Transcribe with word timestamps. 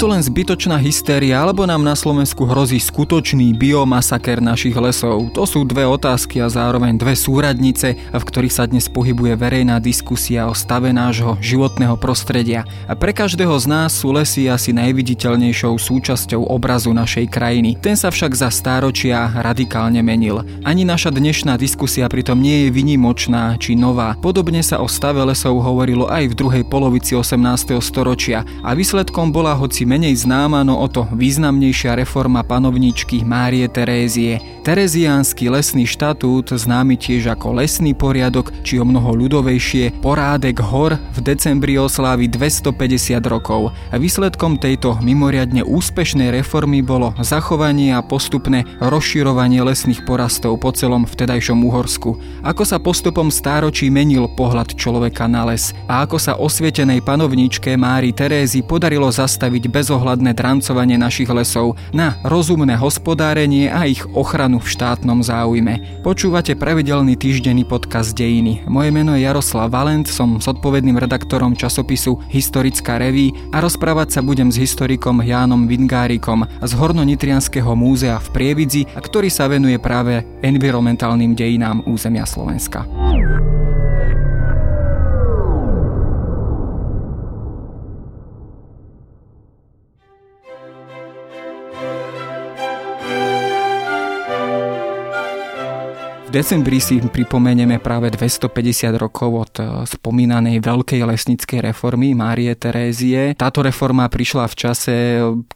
to 0.00 0.08
len 0.08 0.24
zbytočná 0.24 0.80
hystéria, 0.80 1.44
alebo 1.44 1.68
nám 1.68 1.84
na 1.84 1.92
Slovensku 1.92 2.48
hrozí 2.48 2.80
skutočný 2.80 3.52
biomasaker 3.52 4.40
našich 4.40 4.72
lesov? 4.72 5.28
To 5.36 5.44
sú 5.44 5.68
dve 5.68 5.84
otázky 5.84 6.40
a 6.40 6.48
zároveň 6.48 6.96
dve 6.96 7.12
súradnice, 7.12 8.00
v 8.08 8.24
ktorých 8.24 8.48
sa 8.48 8.64
dnes 8.64 8.88
pohybuje 8.88 9.36
verejná 9.36 9.76
diskusia 9.76 10.48
o 10.48 10.56
stave 10.56 10.88
nášho 10.88 11.36
životného 11.44 12.00
prostredia. 12.00 12.64
A 12.88 12.96
pre 12.96 13.12
každého 13.12 13.52
z 13.60 13.66
nás 13.68 13.92
sú 13.92 14.16
lesy 14.16 14.48
asi 14.48 14.72
najviditeľnejšou 14.72 15.76
súčasťou 15.76 16.48
obrazu 16.48 16.96
našej 16.96 17.28
krajiny. 17.28 17.76
Ten 17.76 17.92
sa 17.92 18.08
však 18.08 18.32
za 18.32 18.48
stáročia 18.48 19.28
radikálne 19.36 20.00
menil. 20.00 20.40
Ani 20.64 20.88
naša 20.88 21.12
dnešná 21.12 21.60
diskusia 21.60 22.08
pritom 22.08 22.40
nie 22.40 22.64
je 22.64 22.68
vynimočná 22.72 23.60
či 23.60 23.76
nová. 23.76 24.16
Podobne 24.24 24.64
sa 24.64 24.80
o 24.80 24.88
stave 24.88 25.20
lesov 25.28 25.60
hovorilo 25.60 26.08
aj 26.08 26.32
v 26.32 26.38
druhej 26.40 26.64
polovici 26.64 27.12
18. 27.12 27.76
storočia 27.84 28.48
a 28.64 28.72
výsledkom 28.72 29.28
bola 29.28 29.52
hoci 29.52 29.89
menej 29.90 30.22
známa, 30.22 30.62
no 30.62 30.78
o 30.78 30.86
to 30.86 31.02
významnejšia 31.10 31.98
reforma 31.98 32.46
panovničky 32.46 33.26
Márie 33.26 33.66
Terézie. 33.66 34.38
Tereziánsky 34.62 35.50
lesný 35.50 35.82
štatút, 35.82 36.54
známy 36.54 36.94
tiež 36.94 37.34
ako 37.34 37.58
lesný 37.58 37.90
poriadok, 37.90 38.54
či 38.62 38.78
o 38.78 38.86
mnoho 38.86 39.18
ľudovejšie, 39.18 39.98
porádek 39.98 40.62
hor 40.62 40.94
v 40.94 41.18
decembri 41.26 41.74
oslávi 41.74 42.30
250 42.30 43.18
rokov. 43.26 43.74
Výsledkom 43.90 44.62
tejto 44.62 45.00
mimoriadne 45.02 45.66
úspešnej 45.66 46.30
reformy 46.30 46.86
bolo 46.86 47.10
zachovanie 47.18 47.90
a 47.90 48.04
postupné 48.04 48.68
rozširovanie 48.78 49.58
lesných 49.64 50.06
porastov 50.06 50.60
po 50.62 50.70
celom 50.70 51.02
vtedajšom 51.02 51.66
Uhorsku. 51.66 52.20
Ako 52.46 52.62
sa 52.62 52.78
postupom 52.78 53.32
stáročí 53.32 53.90
menil 53.90 54.30
pohľad 54.38 54.76
človeka 54.76 55.26
na 55.26 55.50
les 55.50 55.74
a 55.90 56.06
ako 56.06 56.20
sa 56.20 56.36
osvietenej 56.36 57.02
panovničke 57.02 57.74
Mári 57.74 58.14
Terézy 58.14 58.60
podarilo 58.60 59.08
zastaviť 59.08 59.72
bezohľadné 59.80 60.36
drancovanie 60.36 61.00
našich 61.00 61.32
lesov 61.32 61.80
na 61.96 62.20
rozumné 62.20 62.76
hospodárenie 62.76 63.72
a 63.72 63.88
ich 63.88 64.04
ochranu 64.12 64.60
v 64.60 64.68
štátnom 64.68 65.24
záujme. 65.24 66.04
Počúvate 66.04 66.52
pravidelný 66.52 67.16
týždenný 67.16 67.64
podcast 67.64 68.12
Dejiny. 68.12 68.68
Moje 68.68 68.92
meno 68.92 69.16
je 69.16 69.24
Jaroslav 69.24 69.72
Valent, 69.72 70.04
som 70.04 70.36
zodpovedným 70.36 71.00
redaktorom 71.00 71.56
časopisu 71.56 72.20
Historická 72.28 73.00
reví 73.00 73.32
a 73.56 73.64
rozprávať 73.64 74.08
sa 74.12 74.20
budem 74.20 74.52
s 74.52 74.60
historikom 74.60 75.24
Jánom 75.24 75.64
Vingárikom 75.64 76.44
z 76.60 76.72
Horno-Nitrianského 76.76 77.72
múzea 77.72 78.20
v 78.20 78.28
Prievidzi, 78.36 78.84
ktorý 78.84 79.32
sa 79.32 79.48
venuje 79.48 79.80
práve 79.80 80.28
environmentálnym 80.44 81.32
dejinám 81.32 81.88
územia 81.88 82.28
Slovenska. 82.28 82.84
V 96.30 96.38
decembri 96.38 96.78
si 96.78 97.02
pripomenieme 97.02 97.82
práve 97.82 98.06
250 98.06 98.94
rokov 98.94 99.50
od 99.50 99.54
e, 99.58 99.82
spomínanej 99.82 100.62
veľkej 100.62 101.02
lesnickej 101.02 101.58
reformy 101.58 102.14
Márie 102.14 102.54
Terézie. 102.54 103.34
Táto 103.34 103.66
reforma 103.66 104.06
prišla 104.06 104.46
v 104.46 104.54
čase, 104.54 104.94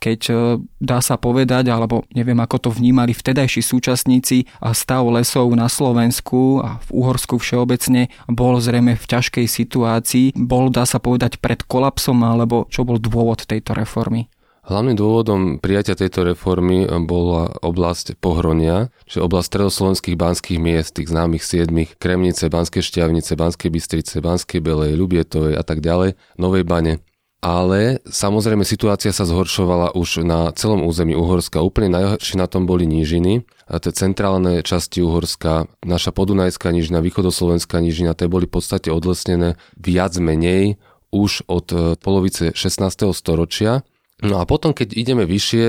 keď 0.03 0.21
e, 0.27 0.35
dá 0.83 0.99
sa 0.99 1.15
povedať, 1.15 1.71
alebo 1.71 2.03
neviem 2.11 2.35
ako 2.43 2.59
to 2.59 2.71
vnímali 2.75 3.15
vtedajší 3.15 3.63
súčasníci, 3.63 4.51
stav 4.75 5.07
lesov 5.15 5.55
na 5.55 5.71
Slovensku 5.71 6.59
a 6.59 6.83
v 6.83 7.07
Uhorsku 7.07 7.39
všeobecne 7.39 8.11
bol 8.27 8.59
zrejme 8.59 8.99
v 8.99 9.05
ťažkej 9.07 9.47
situácii. 9.47 10.35
Bol, 10.35 10.75
dá 10.75 10.91
sa 10.91 10.99
povedať, 10.99 11.39
pred 11.39 11.63
kolapsom, 11.63 12.19
alebo 12.27 12.67
čo 12.67 12.83
bol 12.83 12.99
dôvod 12.99 13.47
tejto 13.47 13.79
reformy? 13.79 14.27
Hlavným 14.65 14.97
dôvodom 14.97 15.61
prijatia 15.61 15.93
tejto 15.93 16.25
reformy 16.25 16.89
bola 17.05 17.53
oblasť 17.61 18.17
Pohronia, 18.17 18.89
čiže 19.05 19.21
oblasť 19.21 19.47
stredoslovenských 19.53 20.17
banských 20.17 20.57
miest, 20.57 20.97
tých 20.97 21.13
známych 21.13 21.45
siedmých, 21.45 22.01
Kremnice, 22.01 22.49
Banské 22.49 22.81
šťavnice, 22.81 23.37
Banské 23.37 23.69
Bystrice, 23.69 24.25
Banskej 24.25 24.65
Belej, 24.65 24.97
Ľubietovej 24.97 25.61
a 25.61 25.65
tak 25.69 25.85
ďalej, 25.85 26.17
Novej 26.41 26.65
Bane. 26.65 27.05
Ale 27.45 28.01
samozrejme 28.09 28.65
situácia 28.65 29.13
sa 29.13 29.29
zhoršovala 29.29 29.93
už 30.01 30.25
na 30.25 30.49
celom 30.57 30.81
území 30.89 31.13
Uhorska. 31.13 31.61
Úplne 31.61 31.93
najhoršie 31.93 32.41
na 32.41 32.49
tom 32.49 32.65
boli 32.65 32.89
nížiny. 32.89 33.45
A 33.69 33.77
tie 33.85 33.93
centrálne 33.93 34.65
časti 34.65 35.05
Uhorska, 35.05 35.69
naša 35.85 36.09
podunajská 36.17 36.73
nížina, 36.73 37.05
východoslovenská 37.05 37.85
nížina, 37.85 38.17
tie 38.17 38.33
boli 38.33 38.49
v 38.49 38.57
podstate 38.57 38.89
odlesnené 38.89 39.61
viac 39.77 40.17
menej 40.17 40.81
už 41.13 41.45
od 41.53 41.69
polovice 42.01 42.57
16. 42.57 43.13
storočia 43.13 43.85
No 44.25 44.41
a 44.41 44.49
potom, 44.49 44.73
keď 44.73 44.97
ideme 44.97 45.29
vyššie 45.29 45.67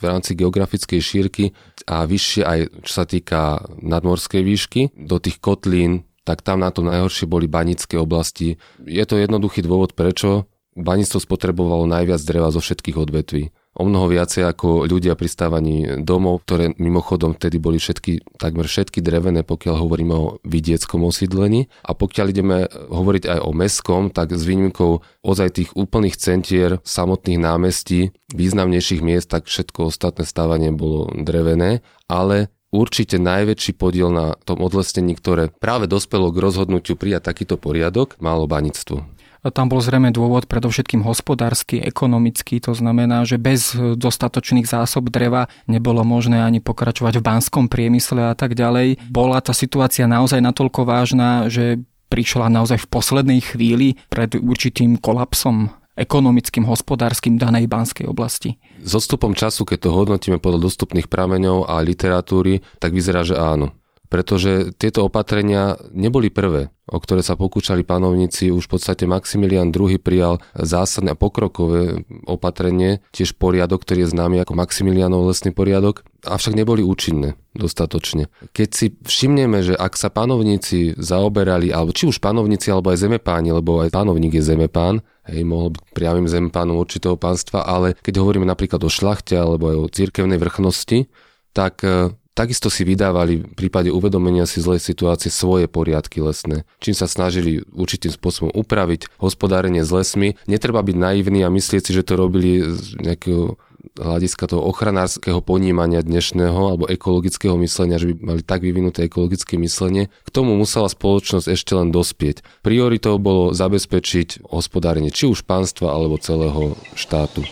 v 0.00 0.02
rámci 0.02 0.32
geografickej 0.32 1.00
šírky 1.00 1.44
a 1.84 2.08
vyššie 2.08 2.42
aj 2.42 2.58
čo 2.80 2.92
sa 2.92 3.04
týka 3.04 3.60
nadmorskej 3.84 4.40
výšky, 4.40 4.80
do 4.96 5.20
tých 5.20 5.36
kotlín, 5.44 6.08
tak 6.24 6.40
tam 6.40 6.64
na 6.64 6.72
to 6.72 6.80
najhoršie 6.80 7.28
boli 7.28 7.44
banické 7.48 8.00
oblasti. 8.00 8.56
Je 8.80 9.04
to 9.04 9.20
jednoduchý 9.20 9.60
dôvod, 9.60 9.92
prečo 9.92 10.48
banictvo 10.72 11.20
spotrebovalo 11.20 11.84
najviac 11.84 12.20
dreva 12.24 12.48
zo 12.48 12.64
všetkých 12.64 12.96
odvetví 12.96 13.52
o 13.78 13.84
mnoho 13.86 14.10
viacej 14.10 14.42
ako 14.42 14.90
ľudia 14.90 15.14
pri 15.14 15.28
stávaní 15.30 15.76
domov, 16.02 16.42
ktoré 16.44 16.74
mimochodom 16.76 17.38
vtedy 17.38 17.62
boli 17.62 17.78
všetky, 17.78 18.36
takmer 18.36 18.66
všetky 18.66 18.98
drevené, 18.98 19.46
pokiaľ 19.46 19.74
hovoríme 19.78 20.14
o 20.14 20.26
vidieckom 20.42 21.06
osídlení. 21.06 21.70
A 21.86 21.94
pokiaľ 21.94 22.26
ideme 22.28 22.56
hovoriť 22.68 23.24
aj 23.30 23.38
o 23.40 23.50
meskom, 23.54 24.10
tak 24.10 24.34
s 24.34 24.42
výnimkou 24.42 25.00
ozaj 25.22 25.48
tých 25.54 25.70
úplných 25.78 26.18
centier, 26.18 26.82
samotných 26.82 27.38
námestí, 27.38 28.10
významnejších 28.34 29.00
miest, 29.00 29.30
tak 29.30 29.46
všetko 29.46 29.94
ostatné 29.94 30.26
stávanie 30.26 30.74
bolo 30.74 31.08
drevené, 31.14 31.80
ale 32.10 32.50
určite 32.74 33.16
najväčší 33.16 33.78
podiel 33.78 34.12
na 34.12 34.36
tom 34.44 34.60
odlesnení, 34.60 35.16
ktoré 35.16 35.48
práve 35.48 35.88
dospelo 35.88 36.28
k 36.34 36.42
rozhodnutiu 36.42 36.98
prijať 36.98 37.32
takýto 37.32 37.56
poriadok, 37.56 38.20
malo 38.20 38.44
banictvo. 38.44 39.06
Tam 39.38 39.70
bol 39.70 39.78
zrejme 39.78 40.10
dôvod 40.10 40.50
predovšetkým 40.50 41.06
hospodársky, 41.06 41.78
ekonomický, 41.78 42.58
to 42.58 42.74
znamená, 42.74 43.22
že 43.22 43.38
bez 43.38 43.72
dostatočných 43.74 44.66
zásob 44.66 45.14
dreva 45.14 45.46
nebolo 45.70 46.02
možné 46.02 46.42
ani 46.42 46.58
pokračovať 46.58 47.22
v 47.22 47.26
banskom 47.26 47.70
priemysle 47.70 48.30
a 48.30 48.34
tak 48.34 48.58
ďalej. 48.58 48.98
Bola 49.08 49.38
tá 49.38 49.54
situácia 49.54 50.10
naozaj 50.10 50.42
natoľko 50.42 50.82
vážna, 50.82 51.46
že 51.46 51.78
prišla 52.10 52.50
naozaj 52.50 52.82
v 52.82 52.90
poslednej 52.90 53.40
chvíli 53.44 53.94
pred 54.10 54.34
určitým 54.34 54.98
kolapsom 54.98 55.70
ekonomickým, 55.98 56.62
hospodárskym 56.66 57.38
danej 57.38 57.66
banskej 57.66 58.06
oblasti. 58.06 58.58
S 58.82 58.94
odstupom 58.94 59.34
času, 59.34 59.66
keď 59.66 59.78
to 59.86 59.90
hodnotíme 59.90 60.38
podľa 60.38 60.70
dostupných 60.70 61.10
prameňov 61.10 61.66
a 61.66 61.82
literatúry, 61.82 62.62
tak 62.78 62.94
vyzerá, 62.94 63.26
že 63.26 63.34
áno 63.34 63.77
pretože 64.08 64.72
tieto 64.80 65.04
opatrenia 65.04 65.76
neboli 65.92 66.32
prvé, 66.32 66.72
o 66.88 66.96
ktoré 66.96 67.20
sa 67.20 67.36
pokúšali 67.36 67.84
panovníci. 67.84 68.48
Už 68.48 68.64
v 68.64 68.80
podstate 68.80 69.04
Maximilian 69.04 69.68
II 69.68 70.00
prijal 70.00 70.40
zásadné 70.56 71.12
pokrokové 71.12 72.08
opatrenie, 72.24 73.04
tiež 73.12 73.36
poriadok, 73.36 73.84
ktorý 73.84 74.08
je 74.08 74.12
známy 74.16 74.40
ako 74.40 74.56
Maximilianov 74.56 75.28
lesný 75.28 75.52
poriadok, 75.52 76.08
avšak 76.24 76.56
neboli 76.56 76.80
účinné 76.80 77.36
dostatočne. 77.52 78.32
Keď 78.56 78.68
si 78.72 78.86
všimneme, 78.96 79.60
že 79.60 79.74
ak 79.76 79.94
sa 80.00 80.08
panovníci 80.08 80.96
zaoberali, 80.96 81.68
alebo 81.68 81.92
či 81.92 82.08
už 82.08 82.18
panovníci, 82.24 82.72
alebo 82.72 82.88
aj 82.90 83.04
zemepáni, 83.04 83.52
lebo 83.52 83.84
aj 83.84 83.92
panovník 83.92 84.40
je 84.40 84.48
zemepán, 84.48 85.04
hej, 85.28 85.44
mohol 85.44 85.76
byť 85.76 85.82
priamým 85.92 86.26
zemepánom 86.26 86.80
určitého 86.80 87.20
pánstva, 87.20 87.68
ale 87.68 87.92
keď 88.00 88.24
hovoríme 88.24 88.48
napríklad 88.48 88.80
o 88.80 88.90
šlachte 88.90 89.36
alebo 89.36 89.68
aj 89.68 89.76
o 89.76 89.92
cirkevnej 89.92 90.40
vrchnosti, 90.40 91.12
tak 91.52 91.84
Takisto 92.38 92.70
si 92.70 92.86
vydávali 92.86 93.42
v 93.42 93.54
prípade 93.58 93.90
uvedomenia 93.90 94.46
si 94.46 94.62
zlej 94.62 94.78
situácie 94.78 95.26
svoje 95.26 95.66
poriadky 95.66 96.22
lesné, 96.22 96.62
čím 96.78 96.94
sa 96.94 97.10
snažili 97.10 97.66
určitým 97.74 98.14
spôsobom 98.14 98.54
upraviť 98.54 99.10
hospodárenie 99.18 99.82
s 99.82 99.90
lesmi. 99.90 100.38
Netreba 100.46 100.86
byť 100.86 100.94
naivný 100.94 101.42
a 101.42 101.50
myslieť 101.50 101.90
si, 101.90 101.92
že 101.98 102.06
to 102.06 102.14
robili 102.14 102.62
z 102.62 102.94
nejakého 103.02 103.58
hľadiska 103.98 104.54
toho 104.54 104.62
ochranárskeho 104.70 105.42
ponímania 105.42 105.98
dnešného 105.98 106.54
alebo 106.54 106.86
ekologického 106.86 107.58
myslenia, 107.58 107.98
že 107.98 108.14
by 108.14 108.14
mali 108.22 108.42
tak 108.46 108.62
vyvinuté 108.62 109.10
ekologické 109.10 109.58
myslenie. 109.58 110.06
K 110.22 110.30
tomu 110.30 110.54
musela 110.54 110.86
spoločnosť 110.86 111.50
ešte 111.50 111.74
len 111.74 111.90
dospieť. 111.90 112.46
Prioritou 112.62 113.18
bolo 113.18 113.50
zabezpečiť 113.50 114.46
hospodárenie 114.46 115.10
či 115.10 115.26
už 115.26 115.42
pánstva 115.42 115.90
alebo 115.90 116.22
celého 116.22 116.78
štátu. 116.94 117.42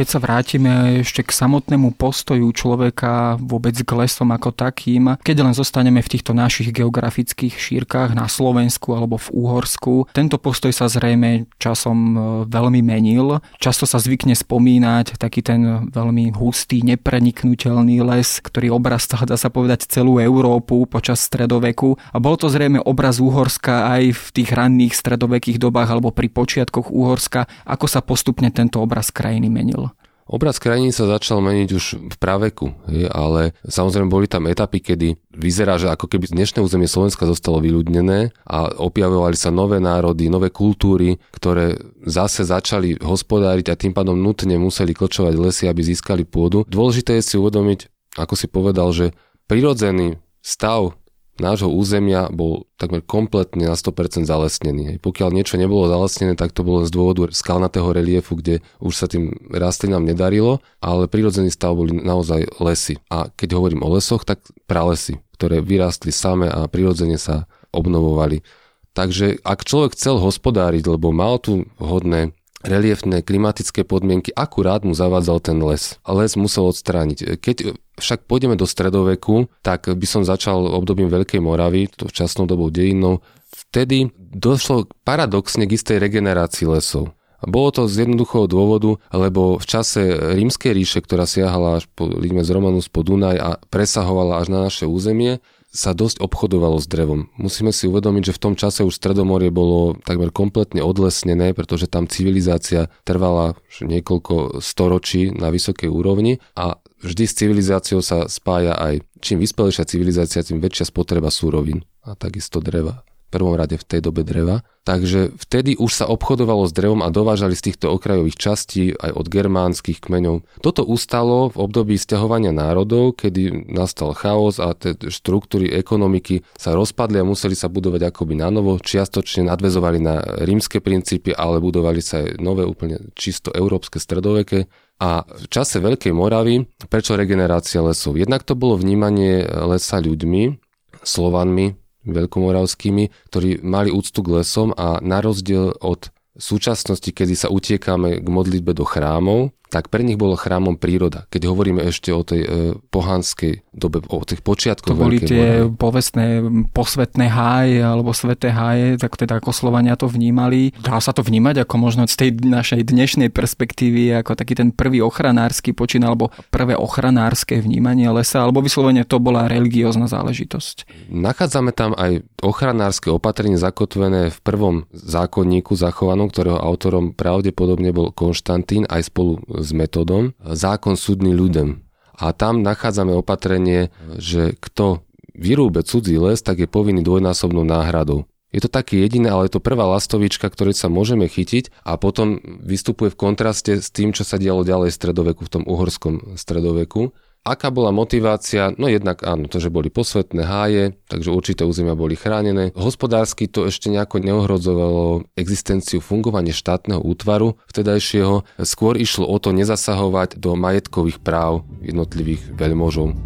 Keď 0.00 0.08
sa 0.08 0.24
vrátime 0.24 1.04
ešte 1.04 1.20
k 1.20 1.28
samotnému 1.28 1.92
postoju 1.92 2.48
človeka 2.56 3.36
vôbec 3.36 3.76
k 3.76 3.90
lesom 4.00 4.32
ako 4.32 4.48
takým, 4.48 5.20
keď 5.20 5.44
len 5.44 5.52
zostaneme 5.52 6.00
v 6.00 6.08
týchto 6.16 6.32
našich 6.32 6.72
geografických 6.72 7.52
šírkach 7.52 8.16
na 8.16 8.24
Slovensku 8.24 8.96
alebo 8.96 9.20
v 9.20 9.28
Úhorsku, 9.28 10.08
tento 10.16 10.40
postoj 10.40 10.72
sa 10.72 10.88
zrejme 10.88 11.52
časom 11.60 11.98
e, 12.00 12.18
veľmi 12.48 12.80
menil. 12.80 13.44
Často 13.60 13.84
sa 13.84 14.00
zvykne 14.00 14.32
spomínať 14.32 15.20
taký 15.20 15.44
ten 15.44 15.92
veľmi 15.92 16.32
hustý, 16.32 16.80
nepreniknutelný 16.80 18.00
les, 18.00 18.40
ktorý 18.40 18.72
obrastal, 18.72 19.28
dá 19.28 19.36
sa 19.36 19.52
povedať, 19.52 19.84
celú 19.84 20.16
Európu 20.16 20.88
počas 20.88 21.20
stredoveku. 21.28 22.00
A 22.16 22.16
bol 22.16 22.40
to 22.40 22.48
zrejme 22.48 22.80
obraz 22.88 23.20
Úhorska 23.20 23.92
aj 23.92 24.16
v 24.16 24.24
tých 24.32 24.48
ranných 24.56 24.96
stredovekých 24.96 25.60
dobách 25.60 25.92
alebo 25.92 26.08
pri 26.08 26.32
počiatkoch 26.32 26.88
Úhorska, 26.88 27.44
ako 27.68 27.84
sa 27.84 28.00
postupne 28.00 28.48
tento 28.48 28.80
obraz 28.80 29.12
krajiny 29.12 29.52
menil. 29.52 29.89
Obraz 30.30 30.62
krajiny 30.62 30.94
sa 30.94 31.10
začal 31.10 31.42
meniť 31.42 31.68
už 31.74 31.84
v 32.06 32.16
praveku, 32.22 32.70
ale 33.10 33.50
samozrejme 33.66 34.06
boli 34.06 34.30
tam 34.30 34.46
etapy, 34.46 34.78
kedy 34.78 35.18
vyzerá, 35.34 35.74
že 35.74 35.90
ako 35.90 36.06
keby 36.06 36.30
dnešné 36.30 36.62
územie 36.62 36.86
Slovenska 36.86 37.26
zostalo 37.26 37.58
vyľudnené 37.58 38.30
a 38.46 38.70
objavovali 38.78 39.34
sa 39.34 39.50
nové 39.50 39.82
národy, 39.82 40.30
nové 40.30 40.54
kultúry, 40.54 41.18
ktoré 41.34 41.74
zase 42.06 42.46
začali 42.46 43.02
hospodáriť 43.02 43.74
a 43.74 43.78
tým 43.78 43.90
pádom 43.90 44.14
nutne 44.14 44.54
museli 44.54 44.94
klčovať 44.94 45.34
lesy, 45.34 45.64
aby 45.66 45.82
získali 45.82 46.22
pôdu. 46.22 46.62
Dôležité 46.70 47.18
je 47.18 47.26
si 47.26 47.34
uvedomiť, 47.34 47.90
ako 48.14 48.34
si 48.38 48.46
povedal, 48.46 48.94
že 48.94 49.10
prirodzený 49.50 50.22
stav 50.46 50.94
nášho 51.40 51.72
územia 51.72 52.28
bol 52.28 52.68
takmer 52.76 53.00
kompletne 53.00 53.66
na 53.66 53.76
100% 53.76 54.28
zalesnený. 54.28 55.00
Pokiaľ 55.00 55.32
niečo 55.32 55.56
nebolo 55.56 55.88
zalesnené, 55.88 56.36
tak 56.36 56.52
to 56.52 56.60
bolo 56.60 56.84
z 56.84 56.92
dôvodu 56.92 57.32
skalnatého 57.32 57.88
reliefu, 57.90 58.36
kde 58.36 58.60
už 58.78 58.92
sa 58.94 59.08
tým 59.08 59.32
rastlinám 59.48 60.04
nedarilo, 60.04 60.60
ale 60.84 61.08
prírodzený 61.08 61.48
stav 61.48 61.74
boli 61.74 61.96
naozaj 61.96 62.60
lesy. 62.60 63.00
A 63.08 63.32
keď 63.32 63.56
hovorím 63.56 63.80
o 63.80 63.90
lesoch, 63.96 64.28
tak 64.28 64.44
pralesy, 64.68 65.18
ktoré 65.40 65.64
vyrástli 65.64 66.12
same 66.12 66.46
a 66.46 66.68
prirodzene 66.68 67.16
sa 67.16 67.48
obnovovali. 67.72 68.44
Takže 68.92 69.40
ak 69.46 69.64
človek 69.64 69.94
chcel 69.94 70.18
hospodáriť, 70.18 70.84
lebo 70.90 71.14
mal 71.14 71.38
tu 71.38 71.70
vhodné 71.78 72.34
reliefné 72.60 73.24
klimatické 73.24 73.88
podmienky, 73.88 74.36
akurát 74.36 74.84
mu 74.84 74.92
zavádzal 74.92 75.40
ten 75.40 75.58
les. 75.64 75.96
Les 76.04 76.32
musel 76.36 76.68
odstrániť. 76.68 77.40
Keď 77.40 77.56
však 78.00 78.26
pôjdeme 78.26 78.56
do 78.56 78.66
stredoveku, 78.66 79.46
tak 79.60 79.86
by 79.86 80.06
som 80.08 80.26
začal 80.26 80.64
obdobím 80.64 81.12
Veľkej 81.12 81.38
Moravy, 81.38 81.92
to 81.92 82.08
včasnou 82.08 82.48
dobou 82.48 82.72
dejinou. 82.72 83.20
Vtedy 83.52 84.10
došlo 84.18 84.88
paradoxne 85.04 85.68
k 85.68 85.76
istej 85.76 86.00
regenerácii 86.00 86.66
lesov. 86.66 87.14
Bolo 87.40 87.72
to 87.72 87.88
z 87.88 88.04
jednoduchého 88.04 88.44
dôvodu, 88.44 89.00
lebo 89.16 89.56
v 89.56 89.64
čase 89.64 90.12
rímskej 90.36 90.76
ríše, 90.76 91.00
ktorá 91.00 91.24
siahala 91.24 91.80
až 91.80 91.88
po 91.96 92.04
z 92.20 92.50
Romanus 92.52 92.92
po 92.92 93.00
Dunaj 93.00 93.36
a 93.40 93.50
presahovala 93.72 94.44
až 94.44 94.52
na 94.52 94.68
naše 94.68 94.84
územie, 94.84 95.40
sa 95.70 95.94
dosť 95.94 96.18
obchodovalo 96.18 96.82
s 96.82 96.90
drevom. 96.90 97.30
Musíme 97.38 97.70
si 97.70 97.86
uvedomiť, 97.86 98.22
že 98.30 98.36
v 98.36 98.42
tom 98.42 98.54
čase 98.58 98.82
už 98.82 98.98
Stredomorie 98.98 99.54
bolo 99.54 99.94
takmer 100.02 100.34
kompletne 100.34 100.82
odlesnené, 100.82 101.54
pretože 101.54 101.86
tam 101.86 102.10
civilizácia 102.10 102.90
trvala 103.06 103.54
niekoľko 103.78 104.58
storočí 104.58 105.30
na 105.30 105.54
vysokej 105.54 105.86
úrovni 105.86 106.42
a 106.58 106.82
vždy 107.00 107.24
s 107.26 107.36
civilizáciou 107.36 108.00
sa 108.04 108.28
spája 108.30 108.76
aj 108.76 109.04
čím 109.20 109.40
vyspelejšia 109.40 109.84
civilizácia, 109.88 110.44
tým 110.44 110.60
väčšia 110.60 110.88
spotreba 110.88 111.28
súrovín 111.32 111.84
a 112.04 112.16
takisto 112.16 112.60
dreva 112.60 113.04
prvom 113.30 113.54
rade 113.54 113.78
v 113.78 113.86
tej 113.86 114.00
dobe 114.02 114.26
dreva. 114.26 114.66
Takže 114.82 115.38
vtedy 115.38 115.78
už 115.78 116.02
sa 116.02 116.10
obchodovalo 116.10 116.66
s 116.66 116.74
drevom 116.74 117.06
a 117.06 117.14
dovážali 117.14 117.54
z 117.54 117.70
týchto 117.70 117.94
okrajových 117.94 118.34
častí 118.34 118.90
aj 118.98 119.14
od 119.14 119.26
germánskych 119.30 120.02
kmeňov. 120.02 120.42
Toto 120.64 120.82
ustalo 120.82 121.54
v 121.54 121.56
období 121.62 121.94
stiahovania 121.94 122.50
národov, 122.50 123.14
kedy 123.22 123.70
nastal 123.70 124.16
chaos 124.18 124.58
a 124.58 124.74
tie 124.74 124.98
štruktúry 124.98 125.70
ekonomiky 125.70 126.42
sa 126.58 126.74
rozpadli 126.74 127.22
a 127.22 127.28
museli 127.28 127.54
sa 127.54 127.70
budovať 127.70 128.10
akoby 128.10 128.34
na 128.34 128.50
novo. 128.50 128.82
Čiastočne 128.82 129.46
nadvezovali 129.46 129.98
na 130.02 130.20
rímske 130.42 130.82
princípy, 130.82 131.30
ale 131.30 131.62
budovali 131.62 132.02
sa 132.02 132.26
aj 132.26 132.42
nové 132.42 132.66
úplne 132.66 132.98
čisto 133.14 133.54
európske 133.54 134.02
stredoveké. 134.02 134.66
A 135.00 135.24
v 135.24 135.46
čase 135.48 135.80
Veľkej 135.80 136.12
Moravy, 136.12 136.68
prečo 136.92 137.16
regenerácia 137.16 137.80
lesov? 137.80 138.20
Jednak 138.20 138.44
to 138.44 138.52
bolo 138.52 138.76
vnímanie 138.76 139.48
lesa 139.48 139.96
ľuďmi, 139.96 140.60
Slovanmi, 141.00 141.80
veľkomoravskými, 142.04 143.32
ktorí 143.32 143.64
mali 143.64 143.88
úctu 143.88 144.20
k 144.20 144.40
lesom 144.40 144.76
a 144.76 145.00
na 145.00 145.24
rozdiel 145.24 145.72
od 145.80 146.12
súčasnosti, 146.36 147.08
kedy 147.08 147.32
sa 147.32 147.48
utiekame 147.48 148.20
k 148.20 148.28
modlitbe 148.28 148.76
do 148.76 148.84
chrámov, 148.84 149.56
tak 149.70 149.86
pre 149.88 150.02
nich 150.02 150.18
bolo 150.18 150.34
chrámom 150.34 150.74
príroda. 150.74 151.30
Keď 151.30 151.46
hovoríme 151.46 151.86
ešte 151.86 152.10
o 152.10 152.26
tej 152.26 152.42
e, 152.42 152.48
pohanskej 152.90 153.70
dobe, 153.70 154.02
o 154.10 154.20
tých 154.26 154.42
počiatkoch. 154.42 154.92
To 154.92 154.98
boli 154.98 155.22
tie 155.22 155.70
moravy. 155.70 155.78
povestné 155.78 156.26
posvetné 156.74 157.26
háje 157.30 157.78
alebo 157.78 158.10
sveté 158.10 158.50
háje, 158.50 158.98
tak 158.98 159.14
teda 159.14 159.38
ako 159.38 159.54
Slovania 159.54 159.94
to 159.94 160.10
vnímali. 160.10 160.74
Dá 160.82 160.98
sa 160.98 161.14
to 161.14 161.22
vnímať 161.22 161.62
ako 161.62 161.74
možno 161.78 162.02
z 162.10 162.18
tej 162.18 162.30
našej 162.42 162.90
dnešnej 162.90 163.30
perspektívy 163.30 164.18
ako 164.20 164.34
taký 164.34 164.58
ten 164.58 164.74
prvý 164.74 164.98
ochranársky 165.00 165.70
počin 165.70 166.02
alebo 166.02 166.34
prvé 166.50 166.74
ochranárske 166.74 167.62
vnímanie 167.62 168.10
lesa, 168.10 168.42
alebo 168.42 168.60
vyslovene 168.60 169.06
to 169.06 169.22
bola 169.22 169.46
religiózna 169.46 170.10
záležitosť. 170.10 171.08
Nachádzame 171.14 171.70
tam 171.70 171.94
aj 171.94 172.26
ochranárske 172.42 173.12
opatrenie 173.12 173.60
zakotvené 173.60 174.34
v 174.34 174.38
prvom 174.42 174.76
zákonníku 174.90 175.78
zachovanom, 175.78 176.32
ktorého 176.32 176.58
autorom 176.58 177.14
pravdepodobne 177.14 177.94
bol 177.94 178.10
Konštantín 178.10 178.88
aj 178.90 179.12
spolu 179.12 179.38
s 179.60 179.70
metodom 179.76 180.32
zákon 180.40 180.96
súdny 180.96 181.32
ľudem. 181.36 181.84
A 182.16 182.36
tam 182.36 182.60
nachádzame 182.60 183.16
opatrenie, 183.16 183.88
že 184.20 184.52
kto 184.60 185.04
vyrúbe 185.32 185.80
cudzí 185.80 186.20
les, 186.20 186.44
tak 186.44 186.60
je 186.60 186.68
povinný 186.68 187.00
dvojnásobnou 187.00 187.64
náhradou. 187.64 188.28
Je 188.50 188.58
to 188.58 188.66
také 188.66 188.98
jediné, 188.98 189.30
ale 189.30 189.46
je 189.46 189.56
to 189.56 189.62
prvá 189.62 189.86
lastovička, 189.86 190.50
ktorej 190.50 190.74
sa 190.74 190.90
môžeme 190.90 191.30
chytiť 191.30 191.70
a 191.86 191.94
potom 191.94 192.42
vystupuje 192.42 193.14
v 193.14 193.20
kontraste 193.30 193.78
s 193.78 193.94
tým, 193.94 194.10
čo 194.10 194.26
sa 194.26 194.42
dialo 194.42 194.66
ďalej 194.66 194.90
v 194.90 194.98
stredoveku, 194.98 195.46
v 195.46 195.52
tom 195.54 195.64
uhorskom 195.70 196.34
stredoveku. 196.34 197.14
Aká 197.40 197.72
bola 197.72 197.88
motivácia? 197.88 198.76
No 198.76 198.84
jednak 198.84 199.24
áno, 199.24 199.48
to, 199.48 199.64
že 199.64 199.72
boli 199.72 199.88
posvetné 199.88 200.44
háje, 200.44 200.92
takže 201.08 201.32
určité 201.32 201.64
územia 201.64 201.96
boli 201.96 202.12
chránené. 202.12 202.68
Hospodársky 202.76 203.48
to 203.48 203.64
ešte 203.64 203.88
nejako 203.88 204.20
neohrozovalo 204.20 205.24
existenciu 205.40 206.04
fungovanie 206.04 206.52
štátneho 206.52 207.00
útvaru 207.00 207.56
vtedajšieho. 207.72 208.44
Skôr 208.60 209.00
išlo 209.00 209.24
o 209.24 209.40
to 209.40 209.56
nezasahovať 209.56 210.36
do 210.36 210.52
majetkových 210.52 211.24
práv 211.24 211.64
jednotlivých 211.80 212.44
veľmožov. 212.60 213.16